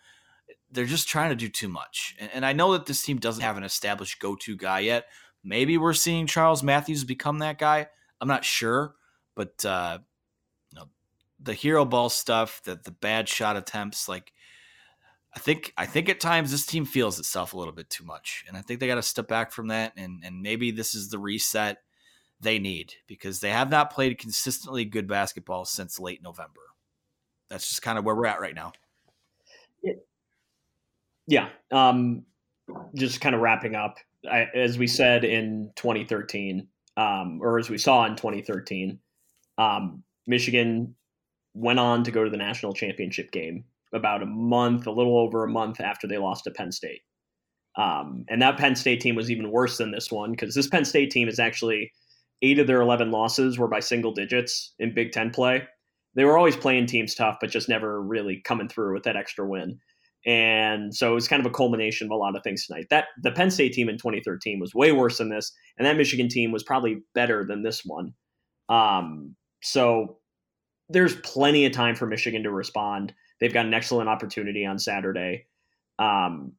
they're 0.71 0.87
just 0.87 1.09
trying 1.09 1.31
to 1.31 1.37
do 1.37 1.49
too 1.49 1.69
much. 1.69 2.15
And, 2.19 2.31
and 2.33 2.47
I 2.47 2.53
know 2.53 2.73
that 2.73 2.87
this 2.87 3.03
team 3.03 3.19
doesn't 3.19 3.43
have 3.43 3.57
an 3.57 3.65
established 3.65 4.21
go-to 4.21 4.57
guy 4.57 4.81
yet. 4.81 5.07
Maybe 5.45 5.77
we're 5.77 5.95
seeing 5.95 6.27
Charles 6.27 6.63
Matthews 6.63 7.05
become 7.05 7.41
that 7.41 7.59
guy. 7.59 7.89
I'm 8.21 8.29
not 8.29 8.45
sure, 8.45 8.95
but 9.35 9.65
uh, 9.65 9.99
you 10.73 10.79
know, 10.79 10.87
the 11.41 11.55
hero 11.55 11.85
ball 11.85 12.09
stuff, 12.09 12.63
the 12.65 12.77
the 12.77 12.93
bad 12.93 13.29
shot 13.29 13.57
attempts, 13.57 14.09
like 14.09 14.33
I 15.39 15.41
think 15.41 15.73
I 15.77 15.87
think 15.87 16.09
at 16.09 16.19
times 16.19 16.51
this 16.51 16.67
team 16.67 16.85
feels 16.85 17.21
itself 17.21 17.53
a 17.53 17.57
little 17.57 17.73
bit 17.73 17.89
too 17.89 18.03
much, 18.03 18.45
and 18.49 18.57
I 18.57 18.61
think 18.61 18.81
they 18.81 18.89
got 18.89 18.97
to 18.97 19.03
step 19.05 19.29
back 19.29 19.53
from 19.53 19.69
that, 19.69 19.93
and 19.97 20.21
and 20.25 20.43
maybe 20.43 20.73
this 20.73 20.97
is 20.97 21.11
the 21.11 21.19
reset 21.21 21.79
they 22.41 22.59
need 22.59 22.95
because 23.07 23.39
they 23.39 23.51
have 23.51 23.71
not 23.71 23.93
played 23.93 24.19
consistently 24.19 24.85
good 24.85 25.07
basketball 25.07 25.65
since 25.65 26.01
late 26.01 26.25
November. 26.25 26.63
That's 27.51 27.69
just 27.69 27.83
kind 27.83 27.99
of 27.99 28.05
where 28.05 28.17
we're 28.17 28.27
at 28.27 28.41
right 28.41 28.55
now. 28.55 28.73
Yeah. 31.29 31.51
Um, 31.71 32.25
just 32.97 33.21
kind 33.21 33.37
of 33.37 33.41
wrapping 33.41 33.77
up, 33.77 33.99
I, 34.29 34.49
as 34.57 34.77
we 34.77 34.89
said 34.89 35.25
in 35.25 35.71
2013, 35.77 36.67
um, 36.97 37.39
or 37.41 37.61
as 37.61 37.71
we 37.71 37.79
saw 37.79 38.07
in 38.07 38.17
2013, 38.17 38.99
um, 39.57 40.03
Michigan 40.27 40.97
went 41.55 41.79
on 41.79 42.03
to 42.03 42.11
go 42.11 42.25
to 42.25 42.31
the 42.31 42.37
national 42.37 42.73
championship 42.73 43.31
game 43.31 43.65
about 43.93 44.23
a 44.23 44.27
month, 44.27 44.87
a 44.87 44.93
little 44.93 45.19
over 45.19 45.45
a 45.45 45.49
month 45.49 45.81
after 45.81 46.07
they 46.07 46.19
lost 46.19 46.45
to 46.45 46.51
Penn 46.51 46.73
State. 46.73 47.03
Um, 47.77 48.25
and 48.29 48.43
that 48.43 48.59
Penn 48.59 48.75
State 48.75 49.01
team 49.01 49.15
was 49.15 49.31
even 49.31 49.51
worse 49.51 49.79
than 49.79 49.93
this 49.93 50.11
one 50.11 50.33
because 50.33 50.55
this 50.55 50.67
Penn 50.67 50.85
State 50.85 51.11
team 51.11 51.29
is 51.29 51.39
actually 51.39 51.93
eight 52.43 52.59
of 52.59 52.67
their 52.67 52.81
11 52.81 53.11
losses 53.11 53.59
were 53.59 53.69
by 53.69 53.81
single 53.81 54.13
digits 54.13 54.75
in 54.79 54.95
Big 54.95 55.13
Ten 55.13 55.31
play. 55.31 55.67
They 56.15 56.25
were 56.25 56.37
always 56.37 56.57
playing 56.57 56.87
teams 56.87 57.15
tough, 57.15 57.39
but 57.41 57.51
just 57.51 57.69
never 57.69 58.03
really 58.03 58.43
coming 58.45 58.69
through 58.69 58.95
with 58.95 59.05
that 59.05 59.17
extra 59.17 59.47
win. 59.47 59.79
And 60.27 60.95
so 60.95 61.13
it 61.13 61.15
was 61.15 61.29
kind 61.29 61.41
of 61.41 61.47
a 61.47 61.55
culmination 61.55 62.07
of 62.07 62.11
a 62.11 62.17
lot 62.17 62.37
of 62.37 62.43
things 62.43 62.67
tonight. 62.67 62.87
That 62.91 63.07
the 63.23 63.31
Penn 63.31 63.51
State 63.51 63.73
team 63.73 63.89
in 63.89 63.97
2013 63.97 64.59
was 64.59 64.75
way 64.75 64.91
worse 64.93 65.19
than 65.19 65.29
this, 65.29 65.53
and 65.79 65.87
that 65.87 65.97
Michigan 65.97 66.29
team 66.29 66.51
was 66.51 66.65
probably 66.65 67.03
better 67.15 67.45
than 67.45 67.63
this 67.63 67.83
one. 67.85 68.13
Um, 68.69 69.37
so 69.63 70.19
there's 70.89 71.17
plenty 71.17 71.65
of 71.67 71.73
time 71.73 71.95
for 71.95 72.07
Michigan 72.07 72.43
to 72.43 72.51
respond. 72.51 73.15
They've 73.41 73.53
got 73.53 73.67
an 73.67 73.75
excellent 73.75 74.09
opportunity 74.09 74.65
on 74.67 74.79
Saturday. 74.79 75.47
Um, 75.99 76.53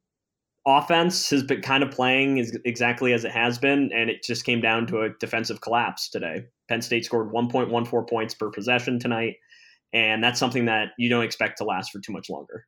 offense 0.65 1.29
has 1.29 1.43
been 1.43 1.61
kind 1.61 1.83
of 1.83 1.91
playing 1.91 2.39
as, 2.39 2.57
exactly 2.65 3.13
as 3.13 3.25
it 3.25 3.31
has 3.31 3.57
been, 3.57 3.91
and 3.93 4.09
it 4.09 4.23
just 4.23 4.45
came 4.45 4.61
down 4.61 4.87
to 4.87 5.01
a 5.01 5.09
defensive 5.19 5.61
collapse 5.61 6.09
today. 6.09 6.45
Penn 6.67 6.81
State 6.81 7.05
scored 7.05 7.31
1.14 7.31 8.09
points 8.09 8.33
per 8.33 8.49
possession 8.49 8.99
tonight, 8.99 9.35
and 9.93 10.23
that's 10.23 10.39
something 10.39 10.65
that 10.65 10.89
you 10.97 11.09
don't 11.09 11.23
expect 11.23 11.57
to 11.57 11.63
last 11.63 11.91
for 11.91 11.99
too 11.99 12.13
much 12.13 12.29
longer. 12.29 12.65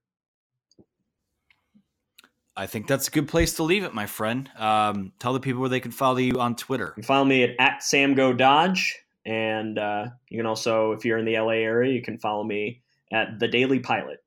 I 2.56 2.68
think 2.68 2.88
that's 2.88 3.08
a 3.08 3.12
good 3.12 3.30
place 3.30 3.54
to 3.56 3.64
leave 3.64 3.84
it, 3.84 3.94
my 3.94 4.06
friend. 4.06 4.50
Um, 4.58 5.14
tell 5.20 5.32
the 5.32 5.40
people 5.40 5.62
where 5.62 5.70
they 5.70 5.80
can 5.80 5.92
follow 5.92 6.18
you 6.18 6.40
on 6.40 6.56
Twitter. 6.56 6.88
You 6.90 6.94
can 6.96 7.04
follow 7.04 7.26
me 7.26 7.44
at, 7.44 7.52
at 7.60 7.80
SamGoDodge, 7.80 8.92
and 9.26 9.80
uh, 9.80 10.08
you 10.30 10.38
can 10.38 10.46
also, 10.46 10.92
if 10.92 11.06
you're 11.06 11.18
in 11.18 11.26
the 11.26 11.40
LA 11.40 11.52
area, 11.52 11.94
you 11.94 12.02
can 12.02 12.18
follow 12.18 12.44
me 12.44 12.82
at 13.12 13.40
The 13.40 13.48
Daily 13.48 13.80
Pilot. 13.80 14.24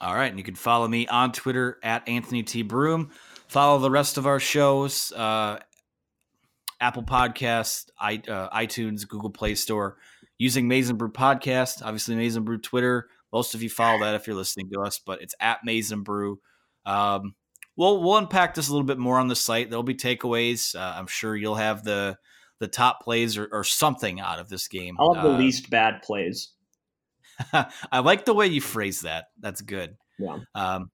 All 0.00 0.14
right, 0.14 0.26
and 0.30 0.38
you 0.38 0.44
can 0.44 0.54
follow 0.54 0.86
me 0.86 1.06
on 1.06 1.32
Twitter 1.32 1.78
at 1.82 2.06
Anthony 2.08 2.42
T. 2.42 2.62
Broome. 2.62 3.10
Follow 3.48 3.78
the 3.78 3.90
rest 3.90 4.18
of 4.18 4.26
our 4.26 4.38
shows, 4.40 5.12
uh, 5.12 5.58
Apple 6.80 7.02
Podcast, 7.04 7.88
I, 7.98 8.20
uh, 8.28 8.50
iTunes, 8.50 9.08
Google 9.08 9.30
Play 9.30 9.54
Store, 9.54 9.96
using 10.36 10.68
Maize 10.68 10.90
n 10.90 10.96
Brew 10.96 11.10
Podcast. 11.10 11.82
Obviously, 11.82 12.14
Maize 12.14 12.36
n 12.36 12.42
Brew 12.44 12.58
Twitter. 12.58 13.08
Most 13.32 13.54
of 13.54 13.62
you 13.62 13.70
follow 13.70 14.00
that 14.00 14.14
if 14.14 14.26
you're 14.26 14.36
listening 14.36 14.68
to 14.72 14.80
us, 14.82 14.98
but 14.98 15.22
it's 15.22 15.34
at 15.40 15.64
Maize 15.64 15.90
n 15.92 16.00
Brew. 16.00 16.40
Um, 16.84 17.34
we'll 17.76 18.02
we'll 18.02 18.18
unpack 18.18 18.54
this 18.54 18.68
a 18.68 18.72
little 18.72 18.86
bit 18.86 18.98
more 18.98 19.18
on 19.18 19.28
the 19.28 19.36
site. 19.36 19.70
There'll 19.70 19.82
be 19.82 19.94
takeaways. 19.94 20.74
Uh, 20.74 20.94
I'm 20.98 21.06
sure 21.06 21.34
you'll 21.34 21.54
have 21.54 21.84
the 21.84 22.18
the 22.58 22.68
top 22.68 23.02
plays 23.02 23.38
or, 23.38 23.48
or 23.50 23.64
something 23.64 24.20
out 24.20 24.38
of 24.40 24.48
this 24.50 24.68
game. 24.68 24.96
I'll 24.98 25.14
have 25.14 25.24
the 25.24 25.30
Uh, 25.30 25.38
least 25.38 25.70
bad 25.70 26.02
plays. 26.02 26.52
I 27.92 28.00
like 28.00 28.24
the 28.24 28.34
way 28.34 28.46
you 28.46 28.60
phrase 28.60 29.02
that. 29.02 29.26
That's 29.40 29.60
good. 29.60 29.96
Yeah. 30.18 30.38
Um, 30.54 30.90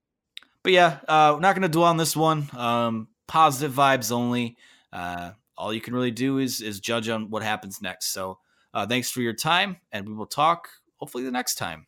but 0.62 0.72
yeah, 0.72 0.98
uh, 1.08 1.32
we're 1.34 1.40
not 1.40 1.54
going 1.54 1.62
to 1.62 1.68
dwell 1.68 1.88
on 1.88 1.96
this 1.96 2.16
one. 2.16 2.48
Um, 2.56 3.08
positive 3.26 3.72
vibes 3.72 4.12
only. 4.12 4.56
Uh, 4.92 5.32
all 5.56 5.72
you 5.72 5.80
can 5.80 5.94
really 5.94 6.10
do 6.10 6.38
is 6.38 6.60
is 6.60 6.80
judge 6.80 7.08
on 7.08 7.30
what 7.30 7.42
happens 7.42 7.80
next. 7.80 8.12
So 8.12 8.38
uh, 8.74 8.86
thanks 8.86 9.10
for 9.10 9.20
your 9.20 9.32
time, 9.32 9.78
and 9.90 10.08
we 10.08 10.14
will 10.14 10.26
talk 10.26 10.68
hopefully 10.96 11.24
the 11.24 11.30
next 11.30 11.56
time. 11.56 11.86